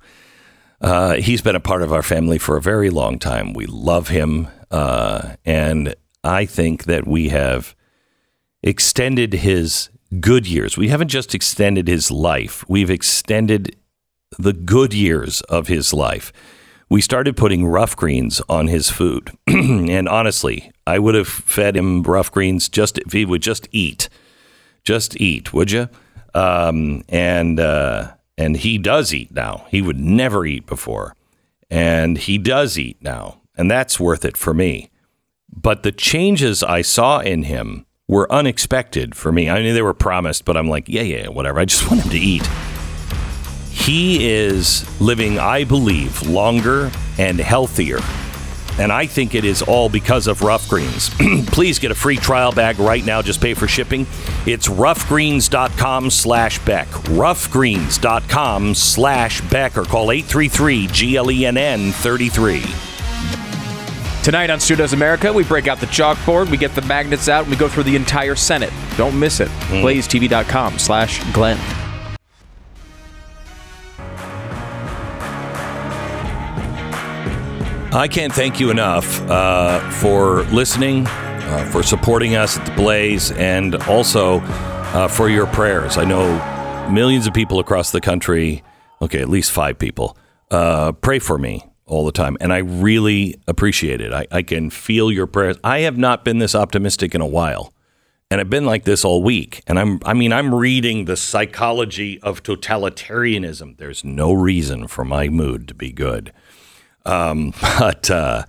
Uh, 0.81 1.15
he's 1.15 1.43
been 1.43 1.57
a 1.57 1.61
part 1.61 1.83
of 1.83 1.93
our 1.93 2.03
family 2.03 2.39
for 2.39 2.57
a 2.57 2.63
very 2.63 2.91
long 2.91 3.19
time. 3.19 3.53
We 3.53 3.67
love 3.67 4.09
him, 4.09 4.49
uh, 4.71 5.35
and 5.45 5.95
I 6.23 6.47
think 6.47 6.85
that 6.85 7.07
we 7.07 7.31
have 7.31 7.75
extended 8.63 9.33
his 9.33 9.89
good 10.21 10.47
years. 10.47 10.77
We 10.77 10.89
haven't 10.89 11.09
just 11.09 11.35
extended 11.35 11.89
his 11.89 12.11
life; 12.11 12.65
we've 12.69 12.91
extended 12.91 13.77
the 14.39 14.53
good 14.53 14.95
years 14.95 15.41
of 15.43 15.67
his 15.67 15.93
life. 15.93 16.33
We 16.89 17.01
started 17.01 17.37
putting 17.37 17.67
rough 17.67 17.97
greens 17.97 18.41
on 18.49 18.69
his 18.69 18.89
food, 18.89 19.33
and 19.47 20.09
honestly, 20.09 20.71
I 20.87 21.01
would 21.01 21.17
have 21.17 21.29
fed 21.29 21.77
him 21.77 22.03
rough 22.03 22.31
greens 22.31 22.69
just 22.69 22.99
if 22.99 23.13
he 23.13 23.25
would 23.25 23.43
just 23.43 23.69
eat, 23.73 24.09
just 24.85 25.21
eat, 25.21 25.53
would 25.53 25.73
you? 25.73 25.89
Um, 26.35 27.03
and 27.09 27.59
uh, 27.59 28.13
and 28.39 28.59
he 28.59 28.79
does 28.79 29.13
eat 29.13 29.33
now. 29.33 29.67
He 29.69 29.83
would 29.83 29.99
never 29.99 30.47
eat 30.47 30.65
before, 30.65 31.15
and 31.69 32.17
he 32.17 32.39
does 32.39 32.79
eat 32.79 32.97
now, 33.03 33.41
and 33.57 33.69
that's 33.69 33.99
worth 33.99 34.25
it 34.25 34.37
for 34.37 34.55
me. 34.55 34.91
But 35.51 35.83
the 35.83 35.93
changes 35.93 36.63
I 36.63 36.83
saw 36.83 37.19
in 37.19 37.43
him 37.43 37.85
were 38.07 38.31
unexpected 38.33 39.17
for 39.17 39.33
me. 39.33 39.51
I 39.51 39.61
mean, 39.61 39.75
they 39.75 39.83
were 39.83 39.93
promised, 39.93 40.45
but 40.45 40.57
I'm 40.57 40.69
like, 40.69 40.89
yeah, 40.89 41.03
yeah, 41.03 41.29
whatever. 41.29 41.59
I 41.59 41.65
just 41.65 41.87
want 41.91 42.05
him 42.05 42.11
to 42.11 42.19
eat. 42.19 42.49
He 43.71 44.29
is 44.31 44.87
living, 45.01 45.39
I 45.39 45.65
believe, 45.65 46.23
longer 46.23 46.93
and 47.19 47.39
healthier. 47.41 47.99
And 48.79 48.93
I 48.93 49.07
think 49.07 49.35
it 49.35 49.45
is 49.45 49.63
all 49.63 49.89
because 49.89 50.27
of 50.27 50.43
Rough 50.43 50.69
Greens. 50.69 51.11
Please 51.49 51.79
get 51.79 51.91
a 51.91 51.95
free 51.95 52.17
trial 52.17 52.53
bag 52.53 52.79
right 52.79 53.05
now. 53.05 53.23
Just 53.23 53.41
pay 53.41 53.55
for 53.55 53.67
shipping. 53.67 54.07
It's 54.47 54.69
roughgreens.com 54.69 56.11
slash 56.11 56.65
Beck. 56.65 56.87
Roughgreens.com 56.89 58.75
slash 58.75 59.41
Beck 59.51 59.77
or 59.77 59.85
call 59.85 60.13
833 60.13 60.87
GLENN 60.87 61.93
33. 61.93 62.63
Tonight 64.23 64.51
on 64.51 64.61
Stu 64.61 64.77
Does 64.77 64.93
America, 64.93 65.33
we 65.33 65.43
break 65.43 65.69
out 65.69 65.81
the 65.81 65.87
chalkboard, 65.87 66.51
we 66.51 66.59
get 66.59 66.75
the 66.75 66.83
magnets 66.83 67.31
out, 67.31 67.45
and 67.45 67.51
we 67.51 67.57
go 67.57 67.67
through 67.67 67.85
the 67.85 67.97
entire 67.97 68.35
Senate. 68.35 68.73
Don't 68.99 69.19
miss 69.19 69.41
it. 69.41 69.49
Mm-hmm. 69.49 69.87
BlazeTV.com 69.87 70.79
slash 70.79 71.33
Glenn. 71.33 71.88
I 77.91 78.07
can't 78.07 78.35
thank 78.35 78.61
you 78.61 78.71
enough 78.71 79.19
uh, 79.31 79.81
for 79.93 80.43
listening, 80.45 81.07
uh, 81.07 81.71
for 81.73 81.83
supporting 81.83 82.37
us 82.37 82.59
at 82.59 82.67
the 82.67 82.73
Blaze, 82.73 83.33
and 83.33 83.77
also 83.85 84.41
uh, 84.41 85.09
for 85.09 85.31
your 85.31 85.47
prayers. 85.47 85.97
I 85.97 86.05
know 86.05 86.91
millions 86.91 87.27
of 87.27 87.33
people 87.33 87.61
across 87.61 87.91
the 87.91 88.03
country, 88.03 88.63
okay, 89.01 89.23
at 89.23 89.31
least 89.31 89.53
five 89.53 89.79
people, 89.79 90.19
uh, 90.51 90.93
pray 90.93 91.19
for 91.19 91.39
me 91.39 91.65
all 91.87 92.05
the 92.05 92.13
time. 92.13 92.37
And 92.43 92.53
I 92.53 92.59
really 92.59 93.41
appreciate 93.47 94.03
it. 94.03 94.13
I, 94.13 94.27
I 94.31 94.43
can 94.43 94.69
feel 94.69 95.11
your 95.11 95.27
prayers. 95.27 95.57
I 95.65 95.81
have 95.81 95.97
not 95.97 96.27
been 96.27 96.39
this 96.39 96.55
optimistic 96.55 97.15
in 97.15 97.23
a 97.23 97.27
while. 97.27 97.73
And 98.31 98.39
I've 98.39 98.51
been 98.51 98.67
like 98.67 98.85
this 98.85 99.03
all 99.03 99.23
week. 99.23 99.63
And 99.67 99.79
I'm, 99.79 100.01
I 100.05 100.13
mean, 100.13 100.35
I'm 100.35 100.55
reading 100.55 101.07
the 101.07 101.17
psychology 101.17 102.21
of 102.21 102.43
totalitarianism. 102.43 103.79
There's 103.79 104.05
no 104.05 104.35
reason 104.35 104.87
for 104.89 105.07
my 105.07 105.31
mood 105.31 105.67
to 105.69 105.75
be 105.75 105.91
good. 105.91 106.35
Um, 107.09 107.53
but 107.79 108.11
uh, 108.11 108.45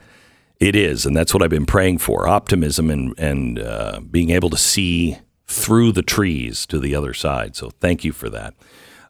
It 0.59 0.75
is, 0.75 1.05
and 1.05 1.15
that's 1.15 1.33
what 1.33 1.41
I've 1.41 1.49
been 1.49 1.65
praying 1.65 1.99
for: 1.99 2.27
optimism 2.27 2.89
and 2.89 3.17
and 3.17 3.59
uh, 3.59 4.01
being 4.11 4.29
able 4.31 4.49
to 4.49 4.57
see 4.57 5.17
through 5.47 5.93
the 5.93 6.03
trees 6.03 6.65
to 6.67 6.79
the 6.79 6.93
other 6.93 7.13
side. 7.13 7.55
So 7.55 7.71
thank 7.79 8.03
you 8.03 8.11
for 8.11 8.29
that. 8.29 8.53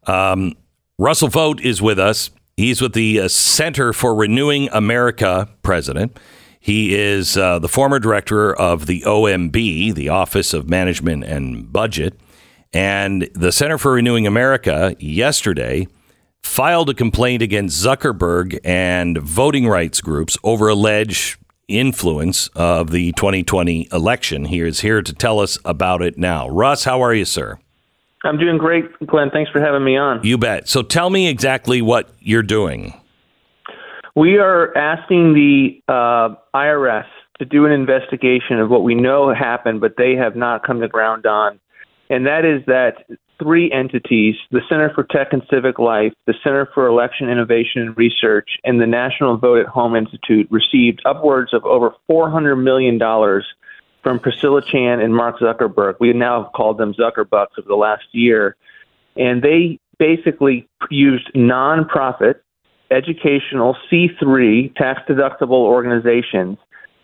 Um, 0.06 0.54
Russell 0.98 1.28
Vought 1.28 1.60
is 1.62 1.82
with 1.82 2.00
us. 2.00 2.30
He's 2.56 2.82
with 2.82 2.94
the 2.94 3.22
uh, 3.22 3.28
Center 3.28 3.94
for 3.94 4.14
Renewing 4.16 4.70
America 4.72 5.50
president. 5.64 6.18
He 6.60 6.94
is 6.94 7.38
uh, 7.38 7.60
the 7.60 7.70
former 7.70 8.00
director 8.00 8.54
of 8.54 8.86
the 8.86 9.02
OMB, 9.02 9.96
the 9.96 10.10
Office 10.10 10.54
of 10.54 10.70
Management 10.70 11.24
and 11.24 11.72
Budget. 11.72 12.20
And 12.74 13.30
the 13.34 13.52
Center 13.52 13.78
for 13.78 13.94
Renewing 13.94 14.28
America 14.28 14.96
yesterday 15.00 15.88
filed 16.44 16.90
a 16.90 16.94
complaint 16.94 17.42
against 17.42 17.84
Zuckerberg 17.84 18.60
and 18.64 19.18
voting 19.18 19.68
rights 19.68 20.02
groups 20.02 20.38
over 20.44 20.70
alleged 20.70 21.38
influence 21.68 22.48
of 22.56 22.92
the 22.92 23.12
2020 23.14 23.88
election. 23.92 24.46
He 24.46 24.60
is 24.60 24.82
here 24.82 25.02
to 25.02 25.14
tell 25.14 25.40
us 25.40 25.58
about 25.64 26.02
it 26.02 26.18
now. 26.18 26.50
Russ, 26.50 26.84
how 26.84 27.02
are 27.02 27.14
you, 27.14 27.26
sir? 27.26 27.60
I'm 28.24 28.38
doing 28.38 28.58
great, 28.58 28.86
Glenn. 29.06 29.30
Thanks 29.30 29.50
for 29.52 29.62
having 29.62 29.84
me 29.84 29.96
on. 29.96 30.22
You 30.24 30.38
bet. 30.38 30.68
So 30.68 30.82
tell 30.82 31.10
me 31.10 31.30
exactly 31.30 31.82
what 31.82 32.10
you're 32.20 32.44
doing. 32.44 33.00
We 34.16 34.38
are 34.38 34.76
asking 34.78 35.34
the 35.34 35.82
uh, 35.88 36.36
IRS 36.54 37.06
to 37.38 37.46
do 37.46 37.66
an 37.66 37.72
investigation 37.72 38.60
of 38.60 38.70
what 38.70 38.84
we 38.84 38.96
know 38.96 39.34
happened, 39.34 39.80
but 39.80 39.94
they 39.98 40.16
have 40.16 40.36
not 40.36 40.66
come 40.66 40.82
to 40.82 40.90
ground 40.90 41.26
on. 41.26 41.60
And 42.10 42.26
that 42.26 42.44
is 42.44 42.66
that 42.66 43.06
three 43.40 43.72
entities 43.72 44.36
the 44.52 44.62
Center 44.70 44.92
for 44.94 45.04
Tech 45.04 45.30
and 45.32 45.42
Civic 45.50 45.80
Life, 45.80 46.14
the 46.28 46.34
Center 46.44 46.70
for 46.74 46.88
Election 46.88 47.30
Innovation 47.30 47.82
and 47.82 47.98
Research, 47.98 48.50
and 48.64 48.80
the 48.80 48.88
National 48.88 49.38
Vote 49.38 49.60
at 49.60 49.68
Home 49.68 49.96
Institute 49.96 50.48
received 50.52 51.02
upwards 51.06 51.54
of 51.54 51.66
over 51.66 51.94
$400 52.10 52.62
million 52.62 53.00
from 54.04 54.20
Priscilla 54.20 54.62
Chan 54.62 55.00
and 55.02 55.16
Mark 55.16 55.40
Zuckerberg. 55.40 55.96
We 56.00 56.14
now 56.14 56.44
have 56.44 56.54
called 56.54 56.78
them 56.78 56.94
Zuckerbucks 56.94 57.58
over 57.58 57.68
the 57.68 57.76
last 57.76 58.06
year. 58.12 58.56
And 59.16 59.42
they 59.42 59.80
basically 59.98 60.68
used 60.90 61.32
nonprofit, 61.34 62.36
educational, 62.92 63.76
C3, 63.92 64.76
tax 64.76 65.02
deductible 65.08 65.52
organizations 65.52 66.58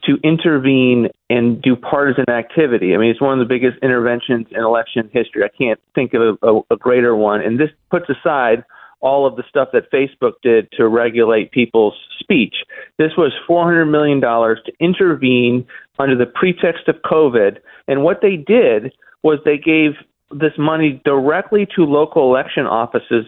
to 0.05 0.17
intervene 0.23 1.09
and 1.29 1.61
do 1.61 1.75
partisan 1.75 2.29
activity. 2.29 2.93
I 2.93 2.97
mean, 2.97 3.09
it's 3.09 3.21
one 3.21 3.39
of 3.39 3.47
the 3.47 3.51
biggest 3.51 3.77
interventions 3.81 4.47
in 4.51 4.61
election 4.61 5.09
history. 5.11 5.43
I 5.43 5.49
can't 5.55 5.79
think 5.93 6.13
of 6.13 6.37
a, 6.41 6.73
a, 6.73 6.77
greater 6.77 7.15
one. 7.15 7.41
And 7.41 7.59
this 7.59 7.69
puts 7.89 8.05
aside 8.09 8.63
all 9.01 9.25
of 9.25 9.35
the 9.35 9.43
stuff 9.49 9.69
that 9.73 9.91
Facebook 9.91 10.33
did 10.41 10.71
to 10.73 10.87
regulate 10.87 11.51
people's 11.51 11.95
speech. 12.19 12.55
This 12.97 13.11
was 13.17 13.31
$400 13.49 13.89
million 13.89 14.21
to 14.21 14.71
intervene 14.79 15.65
under 15.99 16.17
the 16.17 16.25
pretext 16.25 16.87
of 16.87 16.95
COVID. 17.05 17.57
And 17.87 18.03
what 18.03 18.21
they 18.21 18.35
did 18.35 18.93
was 19.23 19.39
they 19.45 19.57
gave 19.57 19.91
this 20.31 20.53
money 20.57 21.01
directly 21.05 21.67
to 21.75 21.83
local 21.83 22.23
election 22.23 22.65
offices 22.65 23.25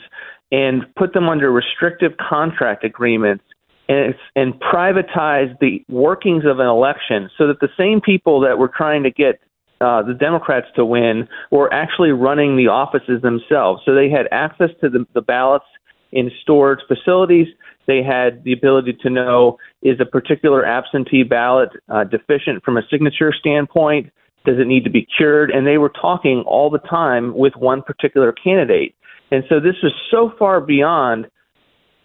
and 0.52 0.84
put 0.96 1.13
them 1.13 1.28
under 1.28 1.52
restrictive 1.52 2.13
contract 2.18 2.84
agreements 2.84 3.44
and, 3.89 4.15
and 4.36 4.54
privatize 4.60 5.58
the 5.60 5.84
workings 5.89 6.43
of 6.45 6.60
an 6.60 6.67
election 6.67 7.30
so 7.38 7.47
that 7.47 7.60
the 7.62 7.69
same 7.78 8.02
people 8.02 8.41
that 8.41 8.58
were 8.58 8.71
trying 8.76 9.04
to 9.04 9.12
get 9.12 9.39
uh, 9.80 10.02
the 10.02 10.13
Democrats 10.13 10.67
to 10.76 10.84
win 10.84 11.28
were 11.52 11.71
actually 11.73 12.10
running 12.10 12.58
the 12.58 12.67
offices 12.67 13.21
themselves. 13.21 13.82
So 13.86 13.93
they 13.93 14.10
had 14.10 14.28
access 14.32 14.69
to 14.82 14.89
the, 14.89 15.06
the 15.13 15.21
ballots 15.21 15.65
in 16.12 16.32
storage 16.41 16.80
facilities. 16.88 17.47
They 17.86 18.02
had 18.04 18.43
the 18.43 18.54
ability 18.54 18.97
to 19.04 19.10
know 19.10 19.58
is 19.82 20.00
a 20.00 20.06
particular 20.06 20.65
absentee 20.65 21.23
ballot 21.23 21.69
uh, 21.89 22.06
deficient 22.06 22.63
from 22.63 22.78
a 22.78 22.82
signature 22.89 23.34
standpoint? 23.38 24.12
Does 24.45 24.60
it 24.60 24.67
need 24.67 24.84
to 24.86 24.89
be 24.89 25.08
cured? 25.17 25.52
And 25.52 25.67
they 25.67 25.78
were 25.78 25.89
talking 25.89 26.43
all 26.47 26.69
the 26.69 26.80
time 26.80 27.36
with 27.36 27.54
one 27.56 27.82
particular 27.82 28.32
candidate. 28.32 28.95
And 29.32 29.43
so 29.50 29.60
this 29.60 29.76
was 29.84 29.93
so 30.10 30.32
far 30.39 30.62
beyond 30.62 31.28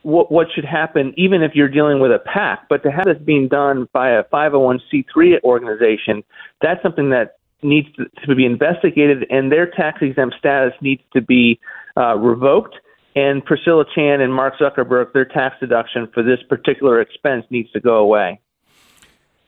what, 0.03 0.31
what 0.31 0.49
should 0.55 0.65
happen, 0.65 1.15
even 1.17 1.43
if 1.43 1.53
you're 1.55 1.69
dealing 1.69 2.01
with 2.01 2.11
a 2.11 2.19
PAC. 2.19 2.69
But 2.69 2.83
to 2.83 2.91
have 2.91 3.05
this 3.05 3.19
being 3.25 3.49
done 3.49 3.89
by 3.93 4.11
a 4.11 4.25
501c3 4.25 5.43
organization, 5.43 6.25
that's 6.61 6.83
something 6.83 7.11
that 7.11 7.37
needs 7.63 7.89
to, 7.97 8.07
to 8.27 8.35
be 8.35 8.45
investigated, 8.45 9.27
and 9.31 9.51
their 9.51 9.71
tax 9.71 9.99
exempt 10.03 10.37
status 10.39 10.73
needs 10.81 11.03
to 11.13 11.21
be 11.21 11.61
uh, 11.97 12.17
revoked. 12.17 12.77
And 13.15 13.45
Priscilla 13.45 13.85
Chan 13.95 14.21
and 14.21 14.33
Mark 14.33 14.55
Zuckerberg, 14.59 15.13
their 15.13 15.27
tax 15.27 15.57
deduction 15.61 16.09
for 16.13 16.23
this 16.23 16.39
particular 16.49 17.01
expense 17.01 17.45
needs 17.51 17.71
to 17.73 17.81
go 17.81 17.97
away. 17.97 18.41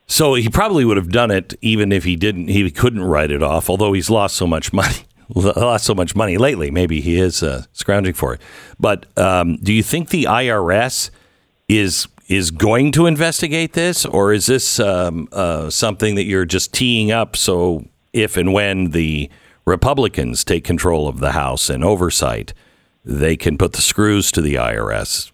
So 0.07 0.35
he 0.35 0.49
probably 0.49 0.85
would 0.85 0.97
have 0.97 1.09
done 1.09 1.31
it 1.31 1.55
even 1.61 1.91
if 1.91 2.03
he 2.03 2.15
didn't. 2.15 2.47
He 2.47 2.69
couldn't 2.69 3.03
write 3.03 3.31
it 3.31 3.41
off, 3.41 3.69
although 3.69 3.93
he's 3.93 4.09
lost 4.09 4.35
so 4.35 4.45
much 4.45 4.71
money 4.71 5.05
lost 5.29 5.85
so 5.85 5.95
much 5.95 6.15
money 6.15 6.37
lately. 6.37 6.71
Maybe 6.71 7.01
he 7.01 7.19
is 7.19 7.41
uh, 7.41 7.63
scrounging 7.73 8.13
for 8.13 8.35
it. 8.35 8.41
But 8.79 9.05
um, 9.17 9.57
do 9.57 9.73
you 9.73 9.83
think 9.83 10.09
the 10.09 10.25
IRS 10.25 11.09
is 11.67 12.07
is 12.27 12.49
going 12.49 12.91
to 12.91 13.05
investigate 13.05 13.73
this, 13.73 14.03
or 14.03 14.33
is 14.33 14.47
this 14.47 14.79
um, 14.79 15.27
uh, 15.31 15.69
something 15.69 16.15
that 16.15 16.23
you're 16.23 16.45
just 16.45 16.73
teeing 16.73 17.11
up 17.11 17.35
so 17.35 17.85
if 18.13 18.35
and 18.35 18.51
when 18.53 18.91
the 18.91 19.29
Republicans 19.65 20.43
take 20.43 20.63
control 20.63 21.07
of 21.07 21.19
the 21.19 21.33
House 21.33 21.69
and 21.69 21.83
oversight, 21.83 22.53
they 23.03 23.35
can 23.35 23.57
put 23.57 23.73
the 23.73 23.81
screws 23.81 24.31
to 24.31 24.41
the 24.41 24.55
IRS? 24.55 25.31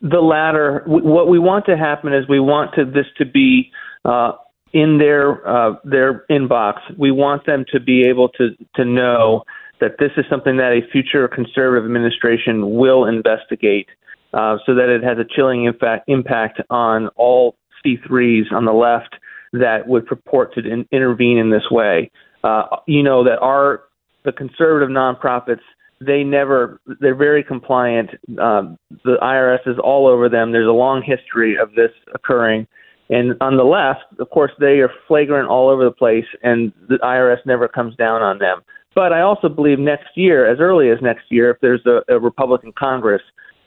The 0.00 0.20
latter. 0.20 0.82
What 0.86 1.28
we 1.28 1.38
want 1.38 1.66
to 1.66 1.76
happen 1.76 2.12
is 2.12 2.26
we 2.28 2.40
want 2.40 2.74
to, 2.74 2.84
this 2.84 3.06
to 3.18 3.24
be 3.24 3.70
uh, 4.04 4.32
in 4.72 4.98
their 4.98 5.46
uh, 5.46 5.74
their 5.84 6.24
inbox. 6.30 6.80
We 6.98 7.10
want 7.10 7.46
them 7.46 7.64
to 7.72 7.80
be 7.80 8.06
able 8.06 8.28
to 8.30 8.50
to 8.76 8.84
know 8.84 9.44
that 9.80 9.96
this 9.98 10.12
is 10.16 10.24
something 10.30 10.56
that 10.58 10.72
a 10.72 10.80
future 10.90 11.26
conservative 11.28 11.84
administration 11.84 12.76
will 12.76 13.04
investigate, 13.06 13.88
uh, 14.32 14.58
so 14.64 14.74
that 14.74 14.88
it 14.88 15.02
has 15.02 15.18
a 15.18 15.24
chilling 15.24 15.64
impact 15.64 16.08
impact 16.08 16.60
on 16.70 17.08
all 17.16 17.56
C3s 17.84 18.52
on 18.52 18.64
the 18.64 18.72
left 18.72 19.16
that 19.52 19.86
would 19.86 20.06
purport 20.06 20.54
to 20.54 20.60
in, 20.60 20.86
intervene 20.92 21.36
in 21.36 21.50
this 21.50 21.70
way. 21.70 22.10
Uh, 22.44 22.64
you 22.86 23.02
know 23.02 23.24
that 23.24 23.38
our 23.40 23.82
the 24.24 24.32
conservative 24.32 24.88
nonprofits 24.88 25.60
they 26.00 26.24
never 26.24 26.80
they're 27.00 27.14
very 27.14 27.44
compliant. 27.44 28.10
Um, 28.38 28.78
the 29.04 29.16
IRS 29.22 29.66
is 29.66 29.78
all 29.82 30.06
over 30.06 30.28
them. 30.28 30.52
There's 30.52 30.68
a 30.68 30.72
long 30.72 31.02
history 31.02 31.56
of 31.56 31.74
this 31.74 31.90
occurring. 32.14 32.66
And 33.12 33.34
on 33.42 33.58
the 33.58 33.64
left, 33.64 34.04
of 34.18 34.30
course, 34.30 34.52
they 34.58 34.80
are 34.80 34.90
flagrant 35.06 35.46
all 35.46 35.68
over 35.68 35.84
the 35.84 35.90
place, 35.90 36.24
and 36.42 36.72
the 36.88 36.96
IRS 36.96 37.44
never 37.44 37.68
comes 37.68 37.94
down 37.96 38.22
on 38.22 38.38
them. 38.38 38.62
But 38.94 39.12
I 39.12 39.20
also 39.20 39.50
believe 39.50 39.78
next 39.78 40.16
year, 40.16 40.50
as 40.50 40.60
early 40.60 40.88
as 40.88 40.98
next 41.02 41.24
year, 41.28 41.50
if 41.50 41.58
there's 41.60 41.84
a, 41.84 42.00
a 42.08 42.18
Republican 42.18 42.72
Congress, 42.72 43.20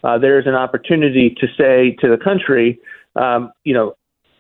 uh, 0.03 0.17
there's 0.17 0.47
an 0.47 0.55
opportunity 0.55 1.36
to 1.39 1.47
say 1.55 1.95
to 2.01 2.10
the 2.10 2.17
country, 2.17 2.79
um, 3.15 3.51
you 3.63 3.73
know, 3.75 3.95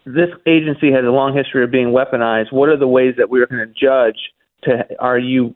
this 0.07 0.29
agency 0.47 0.91
has 0.91 1.05
a 1.05 1.11
long 1.11 1.35
history 1.35 1.63
of 1.63 1.69
being 1.69 1.89
weaponized. 1.89 2.51
What 2.51 2.69
are 2.69 2.77
the 2.77 2.87
ways 2.87 3.13
that 3.17 3.29
we're 3.29 3.45
going 3.45 3.67
to 3.67 3.73
judge? 3.73 4.17
To 4.63 4.85
are 4.99 5.19
you 5.19 5.55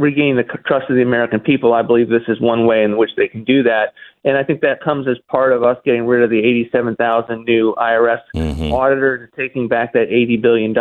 regaining 0.00 0.36
the 0.36 0.44
trust 0.66 0.88
of 0.88 0.96
the 0.96 1.02
American 1.02 1.40
people, 1.40 1.74
I 1.74 1.82
believe 1.82 2.08
this 2.08 2.22
is 2.28 2.40
one 2.40 2.66
way 2.66 2.82
in 2.82 2.96
which 2.96 3.10
they 3.16 3.28
can 3.28 3.44
do 3.44 3.62
that. 3.64 3.92
And 4.24 4.36
I 4.36 4.44
think 4.44 4.60
that 4.62 4.82
comes 4.82 5.06
as 5.06 5.16
part 5.28 5.52
of 5.52 5.62
us 5.62 5.76
getting 5.84 6.06
rid 6.06 6.22
of 6.22 6.30
the 6.30 6.38
87,000 6.38 7.44
new 7.44 7.74
IRS 7.78 8.20
mm-hmm. 8.34 8.72
auditors, 8.72 9.30
taking 9.36 9.68
back 9.68 9.92
that 9.92 10.08
$80 10.08 10.42
billion. 10.42 10.74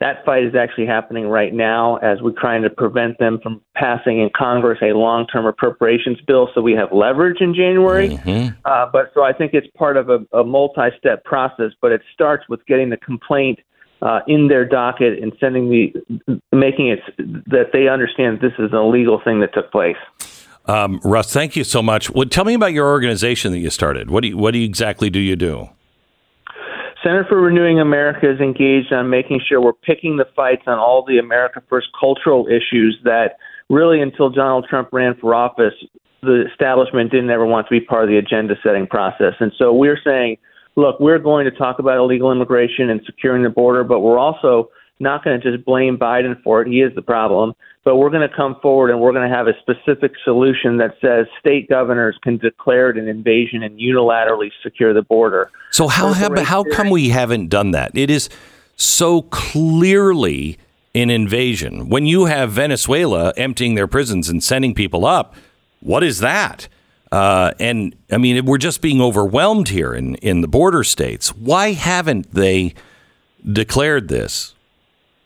That 0.00 0.24
fight 0.24 0.42
is 0.42 0.54
actually 0.56 0.86
happening 0.86 1.28
right 1.28 1.54
now 1.54 1.96
as 1.98 2.20
we're 2.20 2.32
trying 2.32 2.62
to 2.62 2.70
prevent 2.70 3.18
them 3.18 3.38
from 3.40 3.60
passing 3.76 4.18
in 4.18 4.30
Congress 4.36 4.80
a 4.82 4.96
long 4.96 5.28
term 5.28 5.46
appropriations 5.46 6.18
bill 6.26 6.48
so 6.54 6.60
we 6.60 6.72
have 6.72 6.92
leverage 6.92 7.40
in 7.40 7.54
January. 7.54 8.08
Mm-hmm. 8.08 8.56
Uh, 8.64 8.86
but 8.92 9.12
so 9.14 9.22
I 9.22 9.32
think 9.32 9.54
it's 9.54 9.68
part 9.76 9.96
of 9.96 10.10
a, 10.10 10.18
a 10.36 10.42
multi 10.42 10.88
step 10.98 11.24
process, 11.24 11.70
but 11.80 11.92
it 11.92 12.00
starts 12.12 12.48
with 12.48 12.66
getting 12.66 12.90
the 12.90 12.96
complaint 12.96 13.60
uh, 14.02 14.20
in 14.26 14.48
their 14.48 14.64
docket 14.64 15.22
and 15.22 15.32
sending 15.38 15.70
the 15.70 16.40
making 16.52 16.88
it 16.88 17.00
that 17.46 17.70
they 17.72 17.88
understand 17.88 18.40
this 18.40 18.52
is 18.58 18.72
an 18.72 18.78
illegal 18.78 19.20
thing 19.24 19.40
that 19.40 19.54
took 19.54 19.70
place. 19.70 19.96
Um, 20.66 21.00
Russ, 21.04 21.32
thank 21.32 21.56
you 21.56 21.64
so 21.64 21.82
much. 21.82 22.10
Well, 22.10 22.28
tell 22.28 22.44
me 22.44 22.54
about 22.54 22.72
your 22.72 22.88
organization 22.88 23.52
that 23.52 23.58
you 23.58 23.70
started. 23.70 24.10
What 24.10 24.22
do 24.22 24.28
you, 24.28 24.36
what 24.36 24.52
do 24.52 24.58
you, 24.58 24.64
exactly 24.64 25.10
do 25.10 25.18
you 25.18 25.36
do? 25.36 25.70
Center 27.02 27.24
for 27.28 27.40
Renewing 27.40 27.80
America 27.80 28.30
is 28.30 28.38
engaged 28.40 28.92
on 28.92 29.10
making 29.10 29.40
sure 29.48 29.60
we're 29.60 29.72
picking 29.72 30.18
the 30.18 30.26
fights 30.36 30.62
on 30.66 30.78
all 30.78 31.04
the 31.04 31.18
America 31.18 31.60
First 31.68 31.88
cultural 31.98 32.46
issues 32.46 32.96
that 33.02 33.38
really 33.68 34.00
until 34.00 34.30
Donald 34.30 34.66
Trump 34.68 34.88
ran 34.92 35.16
for 35.20 35.34
office, 35.34 35.74
the 36.22 36.44
establishment 36.48 37.10
didn't 37.10 37.30
ever 37.30 37.44
want 37.44 37.66
to 37.66 37.70
be 37.72 37.80
part 37.80 38.04
of 38.04 38.08
the 38.08 38.18
agenda 38.18 38.54
setting 38.62 38.86
process. 38.86 39.34
And 39.40 39.52
so 39.58 39.72
we're 39.72 39.98
saying 40.04 40.36
look, 40.76 40.98
we're 41.00 41.18
going 41.18 41.44
to 41.44 41.50
talk 41.50 41.78
about 41.78 41.98
illegal 41.98 42.32
immigration 42.32 42.90
and 42.90 43.00
securing 43.06 43.42
the 43.42 43.50
border, 43.50 43.84
but 43.84 44.00
we're 44.00 44.18
also 44.18 44.70
not 45.00 45.24
going 45.24 45.40
to 45.40 45.50
just 45.50 45.64
blame 45.64 45.98
Biden 45.98 46.40
for 46.42 46.62
it. 46.62 46.68
He 46.68 46.80
is 46.80 46.94
the 46.94 47.02
problem. 47.02 47.54
But 47.84 47.96
we're 47.96 48.10
going 48.10 48.28
to 48.28 48.34
come 48.34 48.56
forward 48.62 48.90
and 48.90 49.00
we're 49.00 49.12
going 49.12 49.28
to 49.28 49.36
have 49.36 49.48
a 49.48 49.54
specific 49.60 50.12
solution 50.24 50.76
that 50.76 50.94
says 51.00 51.26
state 51.40 51.68
governors 51.68 52.16
can 52.22 52.36
declare 52.36 52.90
it 52.90 52.96
an 52.96 53.08
invasion 53.08 53.64
and 53.64 53.76
unilaterally 53.78 54.50
secure 54.62 54.94
the 54.94 55.02
border. 55.02 55.50
So 55.72 55.88
how 55.88 56.12
have, 56.12 56.38
how 56.38 56.62
come 56.62 56.90
we 56.90 57.08
haven't 57.08 57.48
done 57.48 57.72
that? 57.72 57.90
It 57.94 58.08
is 58.08 58.28
so 58.76 59.22
clearly 59.22 60.58
an 60.94 61.10
invasion. 61.10 61.88
When 61.88 62.06
you 62.06 62.26
have 62.26 62.52
Venezuela 62.52 63.32
emptying 63.36 63.74
their 63.74 63.88
prisons 63.88 64.28
and 64.28 64.44
sending 64.44 64.74
people 64.74 65.04
up, 65.04 65.34
what 65.80 66.04
is 66.04 66.20
that? 66.20 66.68
Uh, 67.12 67.52
and 67.60 67.94
I 68.10 68.16
mean, 68.16 68.46
we're 68.46 68.56
just 68.56 68.80
being 68.80 69.02
overwhelmed 69.02 69.68
here 69.68 69.92
in, 69.92 70.14
in 70.16 70.40
the 70.40 70.48
border 70.48 70.82
states. 70.82 71.28
Why 71.36 71.72
haven't 71.72 72.32
they 72.32 72.74
declared 73.44 74.08
this 74.08 74.54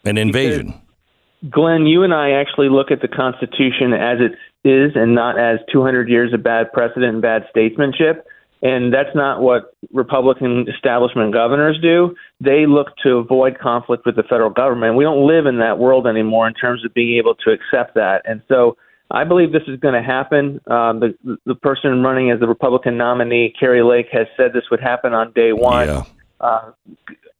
an 0.04 0.18
invasion? 0.18 0.66
Because, 0.66 1.52
Glenn, 1.52 1.86
you 1.86 2.02
and 2.02 2.12
I 2.12 2.32
actually 2.32 2.70
look 2.70 2.90
at 2.90 3.02
the 3.02 3.08
Constitution 3.08 3.92
as 3.92 4.18
it 4.20 4.32
is 4.68 4.96
and 4.96 5.14
not 5.14 5.38
as 5.38 5.60
200 5.72 6.08
years 6.08 6.34
of 6.34 6.42
bad 6.42 6.72
precedent 6.72 7.04
and 7.04 7.22
bad 7.22 7.46
statesmanship. 7.50 8.26
And 8.62 8.92
that's 8.92 9.14
not 9.14 9.40
what 9.40 9.74
Republican 9.92 10.66
establishment 10.68 11.32
governors 11.32 11.78
do. 11.80 12.16
They 12.40 12.66
look 12.66 12.88
to 13.04 13.18
avoid 13.18 13.60
conflict 13.60 14.04
with 14.06 14.16
the 14.16 14.24
federal 14.24 14.50
government. 14.50 14.96
We 14.96 15.04
don't 15.04 15.24
live 15.24 15.46
in 15.46 15.58
that 15.58 15.78
world 15.78 16.08
anymore 16.08 16.48
in 16.48 16.54
terms 16.54 16.84
of 16.84 16.92
being 16.94 17.16
able 17.16 17.36
to 17.46 17.52
accept 17.52 17.94
that. 17.94 18.22
And 18.24 18.42
so 18.48 18.76
I 19.10 19.24
believe 19.24 19.52
this 19.52 19.62
is 19.68 19.78
going 19.78 19.94
to 19.94 20.02
happen. 20.02 20.60
Um, 20.66 21.00
the 21.00 21.38
the 21.46 21.54
person 21.54 22.02
running 22.02 22.30
as 22.30 22.40
the 22.40 22.48
Republican 22.48 22.96
nominee, 22.96 23.54
Kari 23.58 23.82
Lake, 23.82 24.06
has 24.12 24.26
said 24.36 24.52
this 24.52 24.64
would 24.70 24.80
happen 24.80 25.14
on 25.14 25.32
day 25.32 25.52
one. 25.52 25.88
Yeah. 25.88 26.02
Uh, 26.40 26.72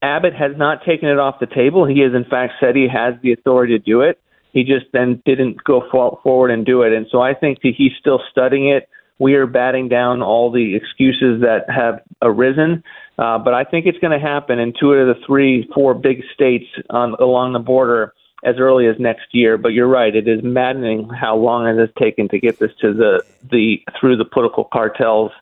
Abbott 0.02 0.34
has 0.34 0.52
not 0.56 0.84
taken 0.84 1.08
it 1.08 1.18
off 1.18 1.40
the 1.40 1.46
table. 1.46 1.86
He 1.86 2.00
has, 2.00 2.14
in 2.14 2.24
fact, 2.24 2.54
said 2.60 2.76
he 2.76 2.88
has 2.88 3.14
the 3.22 3.32
authority 3.32 3.78
to 3.78 3.84
do 3.84 4.02
it. 4.02 4.20
He 4.52 4.62
just 4.62 4.86
then 4.92 5.22
didn't 5.26 5.62
go 5.64 5.82
forward 5.90 6.50
and 6.50 6.64
do 6.64 6.82
it. 6.82 6.92
And 6.92 7.06
so 7.10 7.20
I 7.20 7.34
think 7.34 7.60
that 7.62 7.74
he's 7.76 7.92
still 7.98 8.20
studying 8.30 8.68
it. 8.68 8.88
We 9.18 9.34
are 9.34 9.46
batting 9.46 9.88
down 9.88 10.22
all 10.22 10.50
the 10.50 10.76
excuses 10.76 11.40
that 11.40 11.68
have 11.68 12.00
arisen. 12.22 12.84
Uh, 13.18 13.38
but 13.38 13.54
I 13.54 13.64
think 13.64 13.86
it's 13.86 13.98
going 13.98 14.18
to 14.18 14.24
happen 14.24 14.58
in 14.58 14.72
two 14.78 14.92
of 14.92 15.06
the 15.08 15.22
three, 15.26 15.68
four 15.74 15.94
big 15.94 16.22
states 16.34 16.66
on, 16.90 17.14
along 17.14 17.54
the 17.54 17.58
border 17.58 18.14
as 18.46 18.56
early 18.58 18.86
as 18.86 18.96
next 18.98 19.26
year. 19.32 19.58
But 19.58 19.72
you're 19.74 19.88
right; 19.88 20.14
it 20.14 20.26
is 20.26 20.42
maddening 20.42 21.10
how 21.10 21.36
long 21.36 21.66
it 21.66 21.78
has 21.78 21.90
taken 21.98 22.28
to 22.30 22.38
get 22.38 22.58
this 22.58 22.70
to 22.80 22.94
the 22.94 23.22
the 23.50 23.82
through 24.00 24.16
the 24.16 24.24
political 24.24 24.64
cartels. 24.64 25.32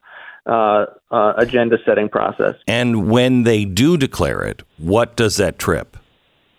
Uh, 0.47 0.85
uh, 1.11 1.33
agenda 1.39 1.79
setting 1.87 2.07
process. 2.07 2.55
And 2.67 3.09
when 3.09 3.45
they 3.45 3.65
do 3.65 3.97
declare 3.97 4.43
it, 4.43 4.63
what 4.77 5.17
does 5.17 5.39
that 5.39 5.59
trip? 5.59 5.97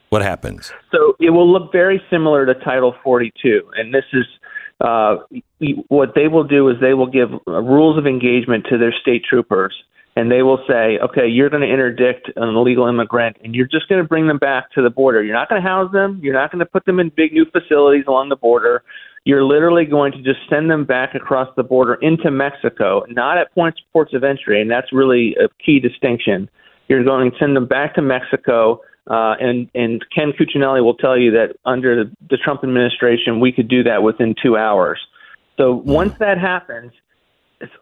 What 0.09 0.23
happens? 0.23 0.71
So 0.91 1.15
it 1.19 1.29
will 1.29 1.47
look 1.47 1.71
very 1.71 2.01
similar 2.09 2.47
to 2.47 2.55
Title 2.55 2.95
42, 3.03 3.69
and 3.77 3.93
this 3.93 4.05
is 4.11 4.25
uh, 4.81 5.17
what 5.87 6.15
they 6.15 6.27
will 6.27 6.43
do 6.43 6.69
is 6.69 6.77
they 6.81 6.93
will 6.93 7.09
give 7.09 7.29
rules 7.45 7.97
of 7.97 8.07
engagement 8.07 8.65
to 8.69 8.77
their 8.77 8.91
state 8.91 9.23
troopers 9.23 9.75
and 10.15 10.31
they 10.31 10.43
will 10.43 10.59
say, 10.67 10.97
okay, 11.03 11.27
you're 11.27 11.49
going 11.49 11.61
to 11.61 11.71
interdict 11.71 12.31
an 12.35 12.55
illegal 12.55 12.87
immigrant 12.87 13.37
and 13.43 13.53
you're 13.53 13.67
just 13.67 13.89
going 13.89 14.01
to 14.01 14.07
bring 14.07 14.27
them 14.27 14.37
back 14.37 14.71
to 14.71 14.81
the 14.81 14.89
border. 14.89 15.23
You're 15.23 15.35
not 15.35 15.49
going 15.49 15.61
to 15.61 15.67
house 15.67 15.91
them. 15.91 16.19
You're 16.23 16.33
not 16.33 16.51
going 16.51 16.59
to 16.59 16.65
put 16.65 16.85
them 16.85 16.99
in 16.99 17.11
big 17.15 17.33
new 17.33 17.45
facilities 17.45 18.05
along 18.07 18.29
the 18.29 18.37
border. 18.37 18.83
You're 19.25 19.43
literally 19.43 19.85
going 19.85 20.13
to 20.13 20.21
just 20.21 20.39
send 20.49 20.69
them 20.69 20.85
back 20.85 21.15
across 21.15 21.49
the 21.57 21.63
border 21.63 21.95
into 21.95 22.31
Mexico, 22.31 23.03
not 23.09 23.37
at 23.37 23.53
points 23.53 23.81
ports 23.91 24.13
of 24.13 24.23
entry, 24.23 24.61
and 24.61 24.69
that's 24.69 24.93
really 24.93 25.35
a 25.35 25.49
key 25.63 25.79
distinction. 25.79 26.49
You're 26.87 27.03
going 27.03 27.31
to 27.31 27.37
send 27.37 27.55
them 27.55 27.65
back 27.65 27.95
to 27.95 28.03
Mexico, 28.03 28.81
uh, 29.09 29.33
and 29.39 29.67
and 29.73 30.05
Ken 30.13 30.31
Cuccinelli 30.31 30.83
will 30.83 30.93
tell 30.93 31.17
you 31.17 31.31
that 31.31 31.55
under 31.65 32.05
the 32.29 32.37
Trump 32.37 32.63
administration, 32.63 33.39
we 33.39 33.51
could 33.51 33.67
do 33.67 33.81
that 33.83 34.03
within 34.03 34.35
two 34.41 34.57
hours. 34.57 34.99
So 35.57 35.73
once 35.73 36.13
that 36.19 36.37
happens, 36.37 36.91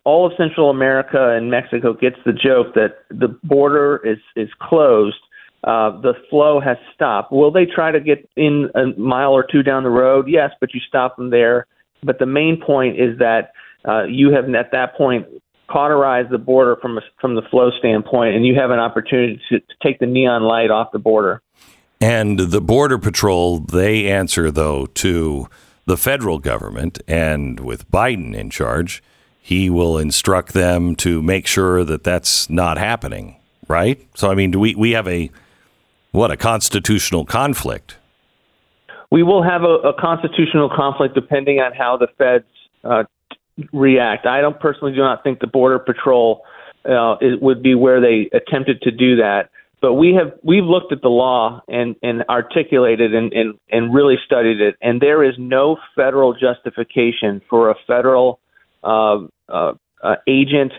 all 0.04 0.28
of 0.28 0.34
Central 0.38 0.70
America 0.70 1.36
and 1.36 1.50
Mexico 1.50 1.94
gets 1.94 2.18
the 2.26 2.34
joke 2.34 2.74
that 2.76 3.00
the 3.10 3.28
border 3.44 4.02
is 4.04 4.20
is 4.36 4.50
closed. 4.62 5.18
Uh, 5.64 6.02
the 6.02 6.14
flow 6.30 6.60
has 6.60 6.78
stopped. 6.94 7.32
Will 7.32 7.52
they 7.52 7.66
try 7.66 7.92
to 7.92 8.02
get 8.02 8.30
in 8.36 8.70
a 8.76 9.00
mile 9.00 9.32
or 9.32 9.48
two 9.50 9.64
down 9.64 9.84
the 9.84 9.90
road? 9.90 10.28
Yes, 10.28 10.52
but 10.60 10.74
you 10.74 10.82
stop 10.88 11.16
them 11.16 11.30
there. 11.30 11.68
But 12.04 12.20
the 12.20 12.26
main 12.26 12.62
point 12.62 13.00
is 13.00 13.18
that 13.20 13.54
uh, 13.88 14.04
you 14.04 14.34
have 14.34 14.54
at 14.54 14.72
that 14.74 14.96
point 14.98 15.26
cauterized 15.70 16.30
the 16.30 16.38
border 16.38 16.76
from 16.82 16.98
a, 16.98 17.02
from 17.20 17.36
the 17.36 17.42
flow 17.44 17.72
standpoint, 17.80 18.36
and 18.36 18.46
you 18.46 18.56
have 18.56 18.72
an 18.72 18.80
opportunity 18.80 19.42
to, 19.50 19.60
to 19.60 19.74
take 19.82 20.00
the 20.00 20.06
neon 20.06 20.44
light 20.44 20.70
off 20.70 20.92
the 20.92 21.00
border. 21.00 21.42
And 22.02 22.38
the 22.38 22.62
border 22.62 22.98
patrol, 22.98 23.60
they 23.60 24.08
answer 24.12 24.52
though 24.52 24.88
to 24.88 25.48
the 25.86 25.96
federal 25.96 26.40
government, 26.40 27.00
and 27.08 27.62
with 27.62 27.90
Biden 27.90 28.36
in 28.36 28.50
charge 28.50 29.02
he 29.46 29.70
will 29.70 29.98
instruct 29.98 30.54
them 30.54 30.96
to 30.96 31.22
make 31.22 31.46
sure 31.48 31.84
that 31.84 32.02
that's 32.02 32.50
not 32.50 32.78
happening, 32.78 33.36
right? 33.68 34.00
So, 34.16 34.32
I 34.32 34.36
mean, 34.36 34.52
do 34.52 34.60
we, 34.60 34.74
we 34.74 34.92
have 34.92 35.06
a, 35.06 35.30
what, 36.12 36.32
a 36.32 36.38
constitutional 36.38 37.26
conflict? 37.26 37.98
We 39.12 39.22
will 39.22 39.44
have 39.44 39.64
a, 39.64 39.90
a 39.90 39.94
constitutional 40.00 40.72
conflict 40.74 41.14
depending 41.14 41.60
on 41.60 41.74
how 41.74 41.98
the 41.98 42.08
feds 42.18 42.46
uh, 42.86 43.04
react. 43.74 44.26
I 44.26 44.40
don't 44.40 44.58
personally 44.62 44.94
do 44.94 45.00
not 45.00 45.24
think 45.24 45.42
the 45.42 45.48
Border 45.48 45.78
Patrol 45.78 46.44
uh, 46.86 47.16
it 47.20 47.42
would 47.42 47.62
be 47.62 47.76
where 47.76 48.00
they 48.00 48.30
attempted 48.34 48.82
to 48.84 48.92
do 48.92 49.18
that. 49.18 49.50
But 49.82 49.96
we 49.96 50.14
have 50.14 50.40
we've 50.42 50.64
looked 50.64 50.94
at 50.94 51.02
the 51.02 51.10
law 51.10 51.62
and, 51.68 51.98
and 52.02 52.24
articulated 52.30 53.14
and, 53.14 53.34
and, 53.34 53.60
and 53.70 53.94
really 53.94 54.16
studied 54.26 54.62
it, 54.62 54.78
and 54.82 55.02
there 55.02 55.22
is 55.22 55.36
no 55.38 55.76
federal 55.98 56.34
justification 56.34 57.42
for 57.50 57.70
a 57.70 57.76
federal 57.86 58.40
uh, 58.84 59.20
uh, 59.50 59.74
uh, 60.02 60.16
agent 60.28 60.74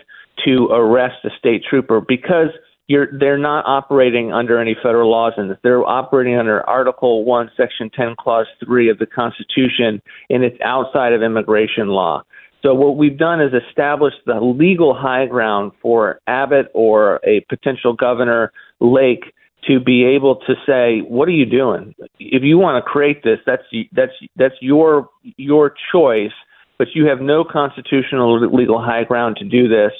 to 0.45 0.67
arrest 0.67 1.15
a 1.23 1.29
state 1.37 1.63
trooper 1.67 2.01
because 2.01 2.49
you're 2.87 3.07
they're 3.19 3.37
not 3.37 3.65
operating 3.65 4.31
under 4.31 4.59
any 4.59 4.75
federal 4.81 5.09
laws 5.09 5.33
and. 5.37 5.57
They're 5.63 5.83
operating 5.83 6.37
under 6.37 6.61
Article 6.69 7.23
One, 7.25 7.49
Section 7.57 7.89
Ten, 7.89 8.15
Clause 8.19 8.45
Three 8.63 8.89
of 8.89 8.99
the 8.99 9.07
Constitution, 9.07 10.01
and 10.29 10.43
it's 10.43 10.59
outside 10.61 11.13
of 11.13 11.23
immigration 11.23 11.87
law. 11.87 12.23
So 12.61 12.73
what 12.73 12.97
we've 12.97 13.17
done 13.17 13.41
is 13.41 13.53
established 13.53 14.17
the 14.25 14.39
legal 14.39 14.95
high 14.95 15.25
ground 15.27 15.71
for 15.81 16.19
Abbott 16.27 16.67
or 16.73 17.19
a 17.23 17.41
potential 17.49 17.93
governor 17.93 18.51
Lake 18.79 19.33
to 19.67 19.79
be 19.79 20.03
able 20.03 20.37
to 20.47 20.53
say, 20.65 20.99
"What 21.01 21.27
are 21.27 21.31
you 21.31 21.45
doing? 21.45 21.95
If 22.19 22.43
you 22.43 22.57
want 22.57 22.83
to 22.83 22.89
create 22.89 23.23
this, 23.23 23.39
that's 23.45 23.63
that's 23.93 24.13
that's 24.35 24.55
your 24.61 25.09
your 25.37 25.73
choice." 25.91 26.33
But 26.77 26.89
you 26.93 27.07
have 27.07 27.21
no 27.21 27.43
constitutional 27.43 28.31
or 28.31 28.47
legal 28.47 28.81
high 28.81 29.03
ground 29.03 29.37
to 29.37 29.45
do 29.45 29.67
this. 29.67 29.91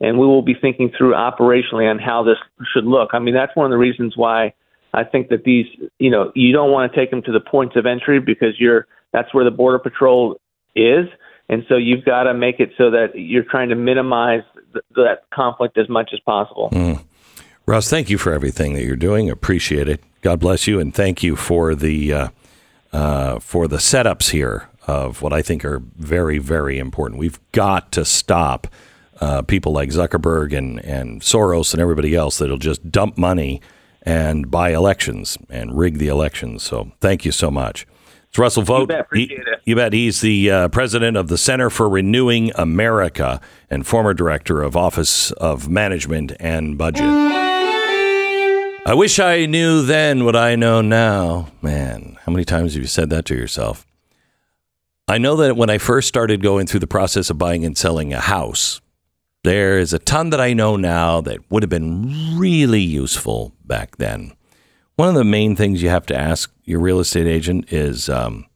And 0.00 0.18
we 0.18 0.26
will 0.26 0.42
be 0.42 0.54
thinking 0.54 0.90
through 0.96 1.12
operationally 1.12 1.88
on 1.88 1.98
how 1.98 2.24
this 2.24 2.36
should 2.72 2.84
look. 2.84 3.10
I 3.12 3.20
mean, 3.20 3.34
that's 3.34 3.54
one 3.54 3.66
of 3.66 3.70
the 3.70 3.78
reasons 3.78 4.14
why 4.16 4.52
I 4.92 5.04
think 5.04 5.28
that 5.28 5.44
these, 5.44 5.66
you 5.98 6.10
know, 6.10 6.32
you 6.34 6.52
don't 6.52 6.70
want 6.70 6.92
to 6.92 6.98
take 6.98 7.10
them 7.10 7.22
to 7.22 7.32
the 7.32 7.40
points 7.40 7.76
of 7.76 7.86
entry 7.86 8.20
because 8.20 8.58
you're 8.58 8.86
that's 9.12 9.32
where 9.32 9.44
the 9.44 9.50
border 9.50 9.78
patrol 9.78 10.40
is, 10.74 11.06
and 11.48 11.64
so 11.68 11.76
you've 11.76 12.04
got 12.04 12.24
to 12.24 12.34
make 12.34 12.58
it 12.58 12.70
so 12.76 12.90
that 12.90 13.12
you're 13.14 13.44
trying 13.44 13.68
to 13.68 13.76
minimize 13.76 14.42
th- 14.72 14.84
that 14.96 15.22
conflict 15.32 15.78
as 15.78 15.88
much 15.88 16.10
as 16.12 16.18
possible. 16.20 16.68
Mm. 16.72 17.04
Russ, 17.64 17.88
thank 17.88 18.10
you 18.10 18.18
for 18.18 18.32
everything 18.32 18.74
that 18.74 18.84
you're 18.84 18.96
doing. 18.96 19.30
Appreciate 19.30 19.88
it. 19.88 20.02
God 20.20 20.40
bless 20.40 20.66
you, 20.66 20.80
and 20.80 20.92
thank 20.92 21.22
you 21.22 21.36
for 21.36 21.74
the 21.74 22.12
uh, 22.12 22.28
uh, 22.92 23.38
for 23.38 23.68
the 23.68 23.76
setups 23.76 24.30
here 24.30 24.68
of 24.86 25.22
what 25.22 25.32
I 25.32 25.42
think 25.42 25.64
are 25.64 25.82
very, 25.96 26.38
very 26.38 26.78
important. 26.78 27.18
We've 27.18 27.40
got 27.52 27.92
to 27.92 28.04
stop 28.04 28.66
uh, 29.20 29.42
people 29.42 29.72
like 29.72 29.90
Zuckerberg 29.90 30.56
and, 30.56 30.84
and 30.84 31.20
Soros 31.20 31.72
and 31.72 31.80
everybody 31.80 32.14
else 32.14 32.38
that'll 32.38 32.58
just 32.58 32.90
dump 32.90 33.16
money 33.16 33.60
and 34.02 34.50
buy 34.50 34.70
elections 34.70 35.38
and 35.48 35.76
rig 35.76 35.98
the 35.98 36.08
elections. 36.08 36.62
So 36.62 36.92
thank 37.00 37.24
you 37.24 37.32
so 37.32 37.50
much. 37.50 37.86
It's 38.28 38.38
Russell 38.38 38.64
Vought. 38.64 38.80
You 38.80 38.86
bet, 38.88 39.06
he, 39.12 39.38
you 39.64 39.76
bet. 39.76 39.92
He's 39.92 40.20
the 40.20 40.50
uh, 40.50 40.68
president 40.68 41.16
of 41.16 41.28
the 41.28 41.38
Center 41.38 41.70
for 41.70 41.88
Renewing 41.88 42.50
America 42.56 43.40
and 43.70 43.86
former 43.86 44.12
director 44.12 44.60
of 44.60 44.76
Office 44.76 45.30
of 45.32 45.68
Management 45.68 46.32
and 46.40 46.76
Budget. 46.76 47.06
I 48.86 48.92
wish 48.94 49.18
I 49.18 49.46
knew 49.46 49.82
then 49.82 50.24
what 50.24 50.36
I 50.36 50.56
know 50.56 50.82
now. 50.82 51.52
Man, 51.62 52.18
how 52.26 52.32
many 52.32 52.44
times 52.44 52.74
have 52.74 52.82
you 52.82 52.88
said 52.88 53.08
that 53.10 53.24
to 53.26 53.34
yourself? 53.34 53.86
I 55.06 55.18
know 55.18 55.36
that 55.36 55.56
when 55.56 55.68
I 55.68 55.78
first 55.78 56.08
started 56.08 56.42
going 56.42 56.66
through 56.66 56.80
the 56.80 56.86
process 56.86 57.28
of 57.28 57.36
buying 57.36 57.64
and 57.64 57.76
selling 57.76 58.14
a 58.14 58.20
house, 58.20 58.80
there 59.42 59.78
is 59.78 59.92
a 59.92 59.98
ton 59.98 60.30
that 60.30 60.40
I 60.40 60.54
know 60.54 60.76
now 60.76 61.20
that 61.20 61.40
would 61.50 61.62
have 61.62 61.70
been 61.70 62.38
really 62.38 62.80
useful 62.80 63.52
back 63.64 63.96
then. 63.98 64.32
One 64.96 65.08
of 65.08 65.14
the 65.14 65.24
main 65.24 65.56
things 65.56 65.82
you 65.82 65.90
have 65.90 66.06
to 66.06 66.16
ask 66.16 66.50
your 66.64 66.80
real 66.80 67.00
estate 67.00 67.26
agent 67.26 67.70
is, 67.70 68.08
um, 68.08 68.46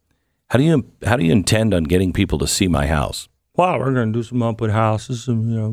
how 0.48 0.58
do 0.58 0.64
you 0.64 0.90
how 1.04 1.16
do 1.16 1.24
you 1.24 1.32
intend 1.32 1.74
on 1.74 1.84
getting 1.84 2.14
people 2.14 2.38
to 2.38 2.46
see 2.46 2.68
my 2.68 2.86
house? 2.86 3.28
Well, 3.54 3.78
we're 3.78 3.92
going 3.92 4.12
to 4.12 4.18
do 4.18 4.22
some 4.22 4.42
open 4.42 4.70
houses. 4.70 5.28
And, 5.28 5.50
you 5.50 5.60
know, 5.60 5.68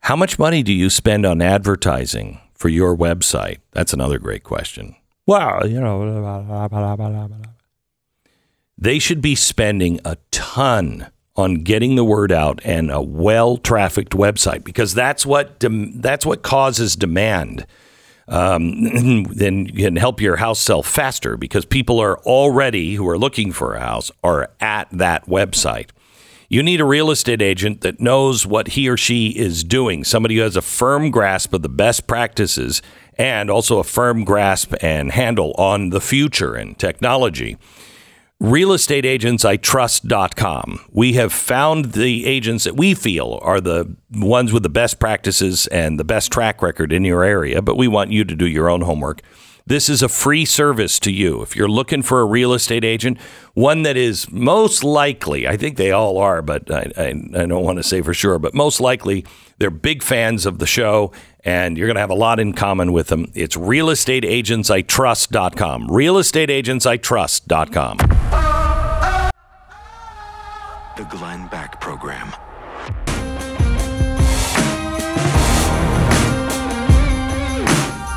how 0.00 0.16
much 0.16 0.38
money 0.38 0.62
do 0.62 0.72
you 0.72 0.90
spend 0.90 1.24
on 1.24 1.40
advertising 1.40 2.40
for 2.52 2.68
your 2.68 2.94
website? 2.94 3.60
That's 3.70 3.94
another 3.94 4.18
great 4.18 4.42
question. 4.42 4.96
Well, 5.26 5.66
you 5.66 5.80
know, 5.80 7.00
they 8.76 8.98
should 8.98 9.22
be 9.22 9.34
spending 9.34 10.00
a 10.04 10.16
ton 10.30 11.10
on 11.36 11.62
getting 11.64 11.96
the 11.96 12.04
word 12.04 12.30
out 12.30 12.60
and 12.64 12.90
a 12.90 13.00
well-trafficked 13.00 14.12
website 14.12 14.62
because 14.64 14.94
that's 14.94 15.26
what 15.26 15.58
that's 15.60 16.24
what 16.26 16.42
causes 16.42 16.94
demand. 16.94 17.66
Um, 18.28 19.24
then 19.34 19.66
you 19.66 19.84
can 19.84 19.96
help 19.96 20.20
your 20.20 20.36
house 20.36 20.60
sell 20.60 20.82
faster 20.82 21.36
because 21.36 21.64
people 21.64 21.98
are 22.00 22.18
already 22.20 22.94
who 22.94 23.08
are 23.08 23.18
looking 23.18 23.52
for 23.52 23.74
a 23.74 23.80
house 23.80 24.10
are 24.22 24.50
at 24.60 24.88
that 24.92 25.26
website. 25.26 25.90
You 26.48 26.62
need 26.62 26.80
a 26.80 26.84
real 26.84 27.10
estate 27.10 27.42
agent 27.42 27.80
that 27.80 28.00
knows 28.00 28.46
what 28.46 28.68
he 28.68 28.88
or 28.88 28.96
she 28.96 29.28
is 29.28 29.64
doing, 29.64 30.04
somebody 30.04 30.36
who 30.36 30.42
has 30.42 30.56
a 30.56 30.62
firm 30.62 31.10
grasp 31.10 31.52
of 31.52 31.62
the 31.62 31.68
best 31.68 32.06
practices 32.06 32.82
and 33.16 33.50
also 33.50 33.78
a 33.78 33.84
firm 33.84 34.24
grasp 34.24 34.72
and 34.80 35.12
handle 35.12 35.52
on 35.58 35.90
the 35.90 36.00
future 36.00 36.54
and 36.54 36.78
technology 36.78 37.58
realestateagentsitrust.com. 38.42 40.80
We 40.90 41.12
have 41.14 41.32
found 41.32 41.92
the 41.92 42.26
agents 42.26 42.64
that 42.64 42.76
we 42.76 42.92
feel 42.94 43.38
are 43.42 43.60
the 43.60 43.96
ones 44.12 44.52
with 44.52 44.64
the 44.64 44.68
best 44.68 44.98
practices 44.98 45.66
and 45.68 45.98
the 45.98 46.04
best 46.04 46.30
track 46.30 46.60
record 46.60 46.92
in 46.92 47.04
your 47.04 47.24
area, 47.24 47.62
but 47.62 47.76
we 47.76 47.88
want 47.88 48.10
you 48.10 48.22
to 48.24 48.36
do 48.36 48.46
your 48.46 48.68
own 48.68 48.82
homework. 48.82 49.22
This 49.66 49.88
is 49.88 50.02
a 50.02 50.10
free 50.10 50.44
service 50.44 50.98
to 51.00 51.10
you. 51.10 51.40
If 51.40 51.56
you're 51.56 51.70
looking 51.70 52.02
for 52.02 52.20
a 52.20 52.26
real 52.26 52.52
estate 52.52 52.84
agent, 52.84 53.18
one 53.54 53.82
that 53.84 53.96
is 53.96 54.30
most 54.30 54.84
likely, 54.84 55.48
I 55.48 55.56
think 55.56 55.78
they 55.78 55.90
all 55.90 56.18
are, 56.18 56.42
but 56.42 56.70
I, 56.70 56.92
I, 56.98 57.14
I 57.34 57.46
don't 57.46 57.64
want 57.64 57.78
to 57.78 57.82
say 57.82 58.02
for 58.02 58.12
sure, 58.12 58.38
but 58.38 58.52
most 58.52 58.78
likely 58.78 59.24
they're 59.56 59.70
big 59.70 60.02
fans 60.02 60.44
of 60.44 60.58
the 60.58 60.66
show 60.66 61.12
and 61.44 61.76
you're 61.78 61.86
going 61.86 61.94
to 61.96 62.00
have 62.00 62.10
a 62.10 62.14
lot 62.14 62.40
in 62.40 62.52
common 62.54 62.92
with 62.92 63.08
them. 63.08 63.30
It's 63.34 63.56
realestateagentsitrust.com. 63.56 65.88
Realestateagentsitrust.com. 65.88 67.96
The 70.96 71.04
Glenn 71.10 71.48
Beck 71.48 71.80
Program. 71.80 72.32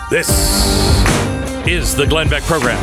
This 0.10 0.30
is 1.68 1.94
the 1.98 2.08
Glenn 2.08 2.30
Beck 2.30 2.44
program. 2.44 2.78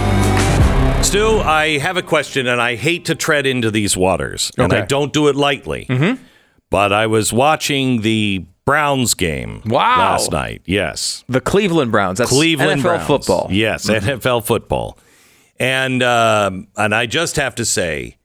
Stu, 1.03 1.39
I 1.39 1.79
have 1.79 1.97
a 1.97 2.03
question, 2.03 2.47
and 2.47 2.61
I 2.61 2.75
hate 2.77 3.07
to 3.07 3.15
tread 3.15 3.47
into 3.47 3.71
these 3.71 3.97
waters, 3.97 4.53
and 4.59 4.71
I 4.75 4.79
Okay. 4.81 4.87
don't 4.89 5.11
do 5.11 5.29
it 5.29 5.37
lightly. 5.37 5.87
Mm-hmm. 5.89 6.23
But 6.69 6.93
I 6.93 7.07
was 7.07 7.33
watching 7.33 8.03
the 8.03 8.45
Browns 8.67 9.15
game 9.15 9.63
Wow. 9.67 9.99
last 9.99 10.31
night. 10.33 10.63
Yes, 10.65 11.25
The 11.29 11.41
Cleveland 11.41 11.93
Browns. 11.93 12.19
That's 12.19 12.31
Cleveland 12.31 12.81
NFL 12.81 12.83
Browns. 12.83 13.07
football. 13.07 13.49
Yes, 13.51 13.89
NFL 13.89 14.45
football. 14.45 14.99
And 15.59 16.03
um, 16.03 16.69
and 16.77 16.95
I 16.95 17.07
just 17.07 17.37
have 17.37 17.55
to 17.57 17.65
say, 17.65 18.17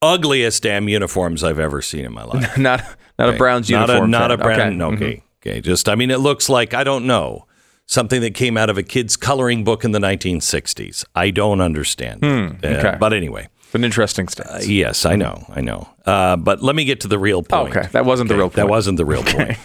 ugliest 0.00 0.62
damn 0.62 0.88
uniforms 0.88 1.44
I've 1.44 1.58
ever 1.58 1.82
seen 1.82 2.04
in 2.04 2.12
my 2.12 2.24
life. 2.24 2.56
Not 2.58 2.84
not 3.18 3.28
a 3.34 3.36
Browns 3.36 3.70
not 3.70 3.88
uniform. 3.88 4.04
A, 4.04 4.18
not 4.18 4.30
a. 4.30 4.38
Brown. 4.38 4.80
Okay. 4.80 4.94
Okay. 4.94 5.22
okay. 5.44 5.60
Just 5.60 5.88
I 5.88 5.94
mean, 5.94 6.10
it 6.10 6.18
looks 6.18 6.48
like 6.48 6.72
I 6.74 6.82
don't 6.84 7.06
know 7.06 7.46
something 7.86 8.20
that 8.22 8.34
came 8.34 8.56
out 8.56 8.70
of 8.70 8.78
a 8.78 8.82
kid's 8.82 9.16
coloring 9.16 9.64
book 9.64 9.84
in 9.84 9.90
the 9.92 9.98
1960s. 9.98 11.04
I 11.14 11.30
don't 11.30 11.60
understand. 11.60 12.24
Uh, 12.24 12.54
okay. 12.64 12.96
but 12.98 13.12
anyway, 13.12 13.48
It's 13.72 13.74
an 13.76 13.84
interesting 13.84 14.28
stance. 14.28 14.68
yes, 14.68 15.06
I 15.06 15.16
know, 15.16 15.46
I 15.48 15.62
know. 15.62 15.88
Uh, 16.04 16.36
but 16.36 16.62
let 16.62 16.76
me 16.76 16.84
get 16.84 17.00
to 17.00 17.08
the 17.08 17.18
real 17.18 17.42
point. 17.42 17.74
okay, 17.74 17.88
that 17.92 18.04
wasn't 18.04 18.28
the 18.28 18.34
real 18.36 18.48
point. 18.50 18.56
That 18.56 18.68
wasn't 18.68 18.98
the 18.98 19.06
real 19.06 19.22
point. 19.24 19.56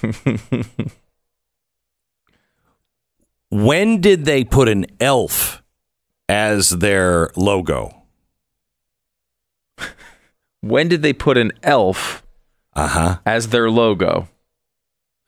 when 3.50 4.00
did 4.00 4.24
they 4.24 4.46
put 4.46 4.70
an 4.70 4.86
elf 5.02 5.62
as 6.30 6.70
their 6.70 7.32
logo? 7.36 8.04
when 10.62 10.88
did 10.88 11.02
they 11.02 11.12
put 11.12 11.38
an 11.38 11.52
elf 11.62 12.24
Uh 12.76 12.88
huh. 12.88 13.18
as 13.26 13.50
their 13.50 13.70
logo? 13.70 14.30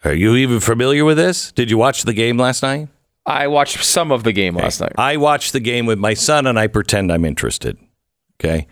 Are 0.05 0.13
you 0.13 0.35
even 0.37 0.61
familiar 0.61 1.03
with 1.03 1.17
this? 1.17 1.51
Did 1.51 1.69
you 1.69 1.77
watch 1.77 2.03
the 2.03 2.13
game 2.13 2.37
last 2.37 2.63
night? 2.63 2.87
I 3.25 3.47
watched 3.47 3.83
some 3.83 4.13
of 4.13 4.23
the 4.23 4.31
game 4.31 4.55
last 4.55 4.79
night. 4.79 4.93
I 4.97 5.17
watched 5.17 5.51
the 5.51 5.59
game 5.59 5.85
with 5.85 5.99
my 5.99 6.13
son 6.13 6.47
and 6.47 6.57
I 6.57 6.67
pretend 6.67 7.11
I'm 7.11 7.25
interested. 7.25 7.77
Okay. 8.39 8.67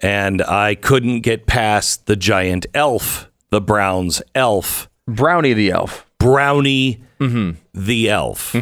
And 0.00 0.42
I 0.42 0.74
couldn't 0.74 1.20
get 1.20 1.46
past 1.46 2.06
the 2.06 2.16
giant 2.16 2.66
elf, 2.74 3.30
the 3.50 3.60
Browns 3.60 4.22
elf, 4.34 4.88
Brownie 5.06 5.52
the 5.52 5.70
elf. 5.70 6.06
Brownie 6.18 7.00
Mm-hmm. 7.20 7.58
the 7.72 8.10
elf. 8.10 8.54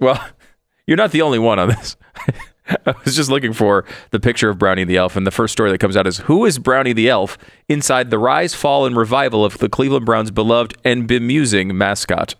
Well, 0.00 0.28
you're 0.86 0.96
not 0.96 1.12
the 1.12 1.22
only 1.22 1.38
one 1.38 1.58
on 1.58 1.68
this. 1.68 1.96
I 2.86 2.94
was 3.04 3.14
just 3.14 3.30
looking 3.30 3.52
for 3.52 3.84
the 4.10 4.18
picture 4.18 4.48
of 4.48 4.58
Brownie 4.58 4.82
the 4.84 4.96
elf, 4.96 5.14
and 5.16 5.24
the 5.26 5.30
first 5.30 5.52
story 5.52 5.70
that 5.70 5.78
comes 5.78 5.96
out 5.96 6.06
is 6.06 6.18
who 6.18 6.44
is 6.44 6.58
Brownie 6.58 6.92
the 6.94 7.08
elf 7.08 7.38
inside 7.68 8.10
the 8.10 8.18
rise, 8.18 8.54
fall, 8.54 8.86
and 8.86 8.96
revival 8.96 9.44
of 9.44 9.58
the 9.58 9.68
Cleveland 9.68 10.06
Browns' 10.06 10.32
beloved 10.32 10.76
and 10.84 11.06
bemusing 11.06 11.76
mascot? 11.76 12.34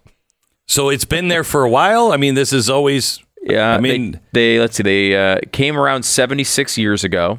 So 0.66 0.88
it's 0.88 1.04
been 1.04 1.28
there 1.28 1.44
for 1.44 1.62
a 1.62 1.70
while. 1.70 2.10
I 2.10 2.16
mean, 2.16 2.34
this 2.34 2.52
is 2.52 2.68
always. 2.68 3.22
Yeah, 3.46 3.74
I 3.74 3.80
mean- 3.80 4.12
they, 4.32 4.54
they 4.54 4.60
let's 4.60 4.76
see, 4.76 4.82
they 4.82 5.16
uh, 5.16 5.38
came 5.52 5.76
around 5.78 6.04
76 6.04 6.76
years 6.78 7.04
ago, 7.04 7.38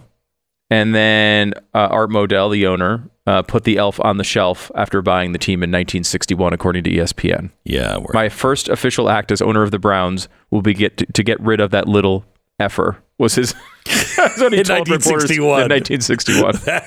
and 0.70 0.94
then 0.96 1.54
uh, 1.74 1.88
Art 1.92 2.10
Modell, 2.10 2.52
the 2.52 2.68
owner, 2.68 3.10
uh, 3.26 3.42
put 3.42 3.64
the 3.66 3.78
elf 3.78 4.00
on 4.00 4.18
the 4.18 4.24
shelf 4.24 4.72
after 4.76 5.02
buying 5.02 5.32
the 5.34 5.38
team 5.40 5.60
in 5.64 5.70
1961, 5.70 6.54
according 6.54 6.84
to 6.86 6.90
ESPN. 6.90 7.52
Yeah. 7.66 7.98
We're, 7.98 8.12
My 8.14 8.30
first 8.30 8.70
official 8.70 9.10
act 9.10 9.32
as 9.32 9.42
owner 9.42 9.64
of 9.64 9.72
the 9.72 9.80
Browns 9.80 10.30
will 10.52 10.62
be 10.62 10.74
get 10.74 10.98
to, 10.98 11.06
to 11.06 11.24
get 11.24 11.40
rid 11.42 11.60
of 11.60 11.72
that 11.72 11.88
little 11.88 12.26
effer. 12.60 12.98
Was 13.18 13.36
his 13.36 13.54
that's 13.86 14.40
what 14.40 14.54
he 14.54 14.60
In 14.60 14.66
told 14.66 14.88
reporters 14.90 15.30
1961. 15.30 15.64
in 15.64 15.70
1961. 15.70 16.82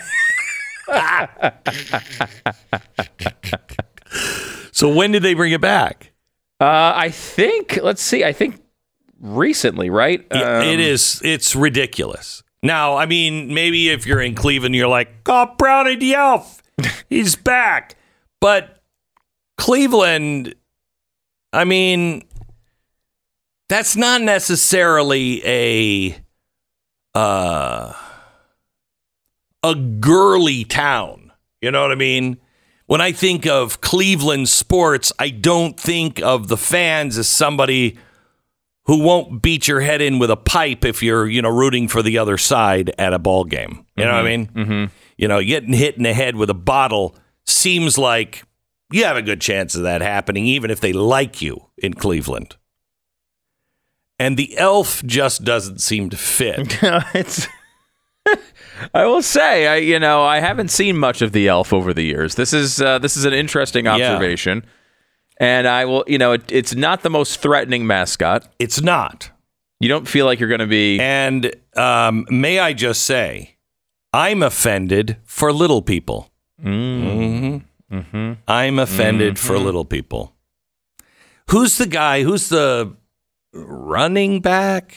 so 4.73 4.93
when 4.93 5.13
did 5.13 5.23
they 5.23 5.35
bring 5.35 5.53
it 5.53 5.61
back? 5.61 6.13
uh, 6.61 6.93
I 6.95 7.11
think. 7.11 7.79
Let's 7.83 8.03
see. 8.03 8.25
I 8.25 8.33
think 8.33 8.61
recently, 9.21 9.91
right? 9.91 10.27
Um, 10.31 10.63
it 10.63 10.81
is. 10.81 11.21
It's 11.25 11.55
ridiculous. 11.55 12.43
Now, 12.63 12.97
I 12.97 13.07
mean, 13.07 13.55
maybe 13.55 13.91
if 13.91 14.07
you're 14.07 14.21
in 14.21 14.35
Cleveland, 14.35 14.75
you're 14.75 14.89
like, 14.89 15.11
"Oh, 15.27 15.55
Brownie 15.57 15.97
the 15.97 16.15
Elf, 16.15 16.63
he's 17.09 17.37
back." 17.37 17.97
But 18.41 18.83
Cleveland, 19.57 20.55
I 21.53 21.65
mean, 21.65 22.23
that's 23.69 23.97
not 23.97 24.21
necessarily 24.23 25.43
a 25.47 26.17
uh, 27.15 27.93
a 29.63 29.75
girly 29.75 30.65
town. 30.65 31.33
You 31.61 31.71
know 31.71 31.83
what 31.83 31.93
I 31.93 31.97
mean? 31.97 32.39
When 32.87 33.01
I 33.01 33.13
think 33.13 33.47
of 33.47 33.81
Cleveland 33.81 34.49
sports, 34.49 35.13
I 35.19 35.31
don't 35.31 35.79
think 35.79 36.21
of 36.21 36.49
the 36.49 36.57
fans 36.57 37.17
as 37.17 37.29
somebody 37.29 37.97
who 38.91 38.99
won't 38.99 39.41
beat 39.41 39.69
your 39.69 39.79
head 39.79 40.03
in 40.03 40.19
with 40.19 40.33
a 40.33 40.37
pipe 40.37 40.85
if 40.85 41.01
you're, 41.01 41.29
you 41.29 41.41
know, 41.41 41.49
rooting 41.49 41.87
for 41.87 42.03
the 42.03 42.19
other 42.19 42.37
side 42.37 42.93
at 42.99 43.13
a 43.13 43.21
ball 43.21 43.45
game. 43.45 43.87
You 43.97 44.05
know 44.05 44.15
what 44.15 44.27
I 44.27 44.37
mean? 44.37 44.47
Mm-hmm. 44.49 44.85
You 45.17 45.29
know, 45.29 45.41
getting 45.41 45.73
hit 45.73 45.97
in 45.97 46.03
the 46.03 46.13
head 46.13 46.35
with 46.35 46.51
a 46.51 46.55
bottle 46.55 47.15
seems 47.47 47.97
like 47.97 48.43
you 48.91 49.05
have 49.05 49.17
a 49.17 49.23
good 49.23 49.41
chance 49.41 49.77
of 49.77 49.83
that 49.85 50.01
happening, 50.01 50.45
even 50.45 50.73
if 50.73 50.81
they 50.81 50.93
like 50.93 51.41
you 51.41 51.67
in 51.79 51.95
Cleveland. 51.95 52.57
And 54.19 54.37
the 54.37 54.59
elf 54.59 55.05
just 55.05 55.45
doesn't 55.45 55.81
seem 55.81 56.11
to 56.11 56.17
fit. 56.17 56.77
it's. 57.15 57.47
I 58.93 59.07
will 59.07 59.23
say, 59.23 59.69
I 59.69 59.77
you 59.77 60.01
know, 60.01 60.25
I 60.25 60.41
haven't 60.41 60.73
seen 60.73 60.99
much 60.99 61.23
of 61.23 61.31
the 61.31 61.47
elf 61.47 61.73
over 61.73 61.95
the 61.95 62.03
years. 62.03 62.35
This 62.35 62.53
is 62.53 62.83
uh, 62.83 62.99
this 62.99 63.17
is 63.17 63.25
an 63.25 63.35
interesting 63.35 63.87
observation, 63.87 64.65
and 65.41 65.67
I 65.67 65.87
will, 65.87 66.05
you 66.07 66.19
know, 66.19 66.33
it, 66.33 66.53
it's 66.53 66.75
not 66.75 67.03
the 67.03 67.11
most 67.11 67.41
threatening 67.41 67.87
mascot. 67.87 68.47
It's 68.59 68.81
not. 68.81 69.31
You 69.81 69.89
don't 69.89 70.07
feel 70.07 70.27
like 70.27 70.39
you're 70.39 70.51
going 70.51 70.61
to 70.61 70.67
be. 70.67 71.01
And 71.01 71.53
um, 71.75 72.27
may 72.31 72.59
I 72.59 72.75
just 72.75 73.05
say, 73.05 73.57
I'm 74.13 74.43
offended 74.43 75.17
for 75.25 75.53
little 75.53 75.81
people. 75.81 76.31
Mm. 76.63 77.63
hmm 77.91 78.33
I'm 78.47 78.79
offended 78.79 79.39
for 79.39 79.59
little 79.59 79.87
people. 79.87 80.35
Who's 81.49 81.79
the 81.79 81.87
guy? 81.87 82.23
Who's 82.23 82.51
the 82.51 82.95
running 83.55 84.41
back 84.41 84.95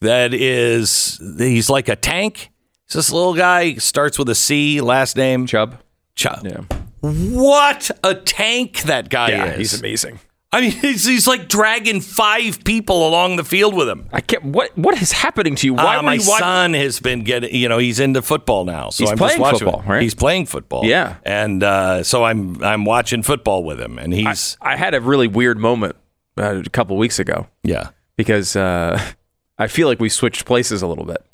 that 0.00 0.34
is? 0.34 1.20
He's 1.38 1.70
like 1.70 1.88
a 1.88 1.96
tank. 1.96 2.50
Is 2.88 2.94
this 2.94 3.12
little 3.12 3.34
guy 3.34 3.74
starts 3.74 4.18
with 4.18 4.28
a 4.28 4.34
C, 4.34 4.80
last 4.80 5.16
name 5.16 5.46
Chubb. 5.46 5.80
Chubb. 6.16 6.44
Yeah, 6.44 6.79
What 7.00 7.90
a 8.04 8.14
tank 8.14 8.82
that 8.82 9.08
guy 9.08 9.30
yeah, 9.30 9.44
is! 9.52 9.58
he's 9.58 9.80
amazing. 9.80 10.20
I 10.52 10.60
mean, 10.62 10.70
he's, 10.82 11.04
he's 11.04 11.26
like 11.26 11.48
dragging 11.48 12.00
five 12.00 12.64
people 12.64 13.06
along 13.06 13.36
the 13.36 13.44
field 13.44 13.74
with 13.74 13.88
him. 13.88 14.08
I 14.12 14.20
can't. 14.20 14.44
What 14.44 14.76
what 14.76 15.00
is 15.00 15.12
happening 15.12 15.54
to 15.56 15.66
you? 15.66 15.74
Why 15.74 15.96
Uh, 15.96 16.02
my 16.02 16.14
you 16.14 16.20
son 16.20 16.74
has 16.74 17.00
been 17.00 17.24
getting, 17.24 17.54
you 17.54 17.68
know, 17.68 17.78
he's 17.78 18.00
into 18.00 18.22
football 18.22 18.64
now. 18.64 18.90
So 18.90 19.04
He's 19.04 19.12
I'm 19.12 19.18
playing 19.18 19.42
football, 19.42 19.82
right? 19.86 20.02
He's 20.02 20.14
playing 20.14 20.46
football. 20.46 20.84
Yeah. 20.84 21.16
And 21.24 21.62
uh, 21.62 22.02
so 22.02 22.24
I'm 22.24 22.62
I'm 22.62 22.84
watching 22.84 23.22
football 23.22 23.64
with 23.64 23.80
him, 23.80 23.98
and 23.98 24.12
he's 24.12 24.56
I 24.60 24.76
had 24.76 24.94
a 24.94 25.00
really 25.00 25.28
weird 25.28 25.58
moment 25.58 25.96
uh, 26.36 26.62
a 26.64 26.70
couple 26.70 26.96
weeks 26.96 27.18
ago 27.18 27.46
yeah. 27.62 27.90
because 28.16 28.56
uh, 28.56 29.00
I 29.58 29.68
feel 29.68 29.88
like 29.88 30.00
we 30.00 30.08
switched 30.08 30.44
places 30.44 30.82
a 30.82 30.86
little 30.86 31.04
bit. 31.04 31.24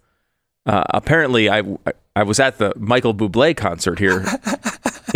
Uh, 0.67 0.85
apparently, 0.91 1.49
I 1.49 1.63
I 2.15 2.25
was 2.25 2.41
at 2.41 2.59
the 2.59 2.73
Michael 2.77 3.15
Bublé 3.15 3.57
concert 3.57 3.99
here 3.99 4.21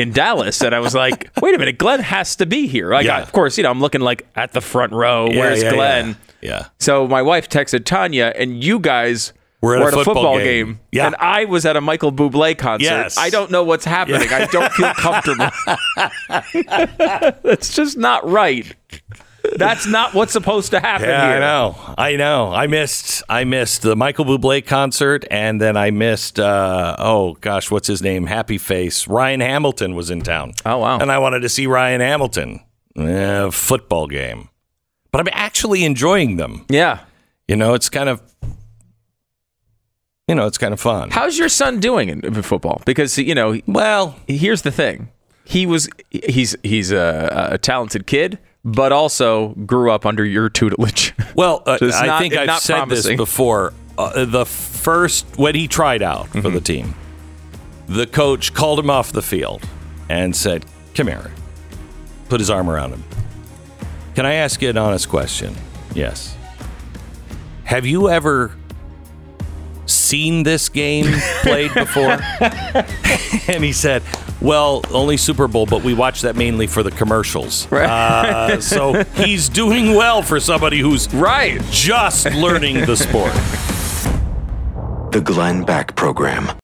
in 0.01 0.13
Dallas, 0.13 0.61
and 0.63 0.75
I 0.75 0.81
was 0.81 0.95
like, 0.95 1.31
"Wait 1.43 1.55
a 1.55 1.59
minute, 1.59 1.79
Glenn 1.79 2.01
has 2.01 2.37
to 2.37 2.47
be 2.47 2.67
here." 2.67 2.91
Like, 2.93 3.07
Yeah. 3.07 3.19
I- 3.19 3.21
of 3.21 3.33
course, 3.33 3.57
you 3.59 3.63
know, 3.65 3.71
I'm 3.71 3.81
looking 3.81 4.01
like 4.01 4.27
at 4.37 4.53
the 4.53 4.61
front 4.61 4.93
row. 4.93 5.29
Yeah, 5.31 5.39
Where's 5.41 5.63
yeah, 5.63 5.73
Glenn? 5.75 6.17
Yeah. 6.41 6.51
yeah. 6.51 6.67
So 6.79 7.07
my 7.07 7.23
wife 7.23 7.49
texted 7.49 7.85
Tania, 7.85 8.33
and 8.37 8.63
you 8.65 8.79
guys 8.79 9.33
We're 9.61 9.77
at 9.77 9.81
a 9.81 9.83
were 9.83 9.89
at 9.89 9.95
a 9.95 9.97
football 9.99 10.15
football, 10.15 10.39
game. 10.39 10.67
game. 10.67 10.81
Yeah. 10.93 11.07
and 11.07 11.17
I 11.17 11.45
was 11.45 11.67
at 11.67 11.77
a 11.77 11.81
Michael 11.81 12.13
Bublé 12.13 12.57
concert. 12.57 12.85
Yes. 12.85 13.19
I 13.19 13.29
don't 13.31 13.51
know 13.51 13.63
what's 13.63 13.85
happening. 13.85 14.29
I 14.33 14.47
don't 14.47 14.73
feel 14.73 14.93
comfortable. 14.97 15.51
That's 17.43 17.75
just 17.75 17.99
not 17.99 18.29
right. 18.29 18.75
That's 19.57 19.87
not 19.87 20.15
what's 20.15 20.33
supposed 20.33 20.71
to 20.73 20.81
happen 20.81 21.09
Yeah, 21.09 21.27
here. 21.27 21.37
I 21.37 21.39
know. 21.41 21.95
I 21.99 22.17
know. 22.17 22.53
I 22.53 22.67
missed. 22.67 23.23
I 23.29 23.45
missed 23.45 23.83
the 23.83 23.97
Michael 23.97 24.25
Bublé 24.25 24.65
concert, 24.65 25.25
and 25.31 25.61
then 25.61 25.77
I 25.77 25.91
missed. 25.91 26.39
Uh, 26.39 26.95
oh 26.99 27.35
gosh, 27.41 27.71
what's 27.71 27.89
his 27.89 28.01
name? 28.03 28.27
Happy 28.27 28.59
Face. 28.59 29.09
Ryan 29.09 29.41
Hamilton 29.41 29.95
was 29.95 30.11
in 30.11 30.21
town. 30.23 30.53
Oh, 30.65 30.79
wow. 30.79 30.99
And 30.99 31.11
I 31.11 31.19
wanted 31.19 31.41
to 31.41 31.49
see 31.49 31.67
Ryan 31.67 32.01
Hamilton. 32.01 32.61
Eh, 32.97 33.51
football 33.51 34.07
game, 34.09 34.49
but 35.13 35.21
I'm 35.21 35.29
actually 35.33 35.85
enjoying 35.85 36.37
them. 36.37 36.67
Yeah. 36.69 37.01
You 37.49 37.57
know, 37.57 37.75
it's 37.75 37.89
kind 37.89 38.09
of. 38.09 38.21
You 40.29 40.37
know, 40.37 40.47
it's 40.47 40.59
kind 40.59 40.73
of 40.73 40.79
fun. 40.81 41.11
How's 41.11 41.39
your 41.39 41.49
son 41.49 41.81
doing 41.81 42.09
in, 42.09 42.43
football? 42.43 42.83
Because 42.87 43.19
you 43.19 43.35
know, 43.35 43.61
well, 43.67 44.15
here's 44.29 44.63
the 44.63 44.71
thing. 44.71 45.11
He 45.45 45.67
was 45.67 45.89
he's 46.11 46.55
he's 46.63 46.93
a, 46.93 47.49
a 47.53 47.59
talented 47.59 48.07
kid, 48.07 48.39
but 48.65 48.93
also 48.93 49.49
grew 49.67 49.91
up 49.91 50.05
under 50.07 50.25
your 50.25 50.49
tutelage. 50.49 51.15
Well, 51.35 51.63
uh, 51.65 51.79
So 51.79 51.91
I 51.91 52.07
not- 52.07 52.21
think 52.21 52.35
I've 52.37 52.47
not 52.47 52.61
said 52.61 52.77
promising. 52.77 53.13
this 53.13 53.17
before. 53.17 53.73
Uh, 53.97 54.25
the 54.25 54.45
first 54.45 55.27
when 55.37 55.55
he 55.55 55.69
tried 55.69 56.03
out 56.03 56.29
for 56.29 56.39
Mm-hmm. 56.39 56.55
the 56.55 56.61
team, 56.61 56.95
the 57.87 58.07
coach 58.07 58.53
called 58.53 58.79
him 58.79 58.91
off 58.91 59.13
the 59.13 59.23
field 59.23 59.63
and 60.09 60.35
said, 60.35 60.67
"Come 60.95 61.07
here." 61.07 61.31
Put 62.29 62.41
his 62.41 62.51
arm 62.51 62.69
around 62.69 62.91
him. 62.93 63.05
Can 64.15 64.27
I 64.27 64.35
ask 64.35 64.61
you 64.63 64.69
an 64.71 64.77
honest 64.79 65.09
question? 65.09 65.55
Yes. 65.95 66.37
Have 67.65 67.87
you 67.87 68.09
ever 68.11 68.53
seen 69.87 70.43
this 70.43 70.69
game 70.69 71.07
played 71.43 71.73
before? 71.75 72.19
and 73.49 73.65
he 73.65 73.73
said, 73.73 74.03
"Well, 74.41 74.83
only 74.91 75.17
Super 75.17 75.49
Bowl, 75.49 75.67
but 75.67 75.83
we 75.83 75.95
watch 75.95 76.23
that 76.23 76.37
mainly 76.37 76.67
for 76.67 76.83
the 76.83 76.91
commercials." 76.91 77.71
Uh, 77.91 78.61
so 78.61 79.05
he's 79.15 79.49
doing 79.49 79.95
well 79.95 80.23
for 80.23 80.41
somebody 80.41 80.81
who's 80.81 81.13
right. 81.15 81.61
just 81.71 82.27
learning 82.33 82.87
the 82.87 82.97
sport. 82.97 83.33
The 85.13 85.21
Glenn 85.21 85.65
Beck 85.65 85.97
Program. 85.97 86.51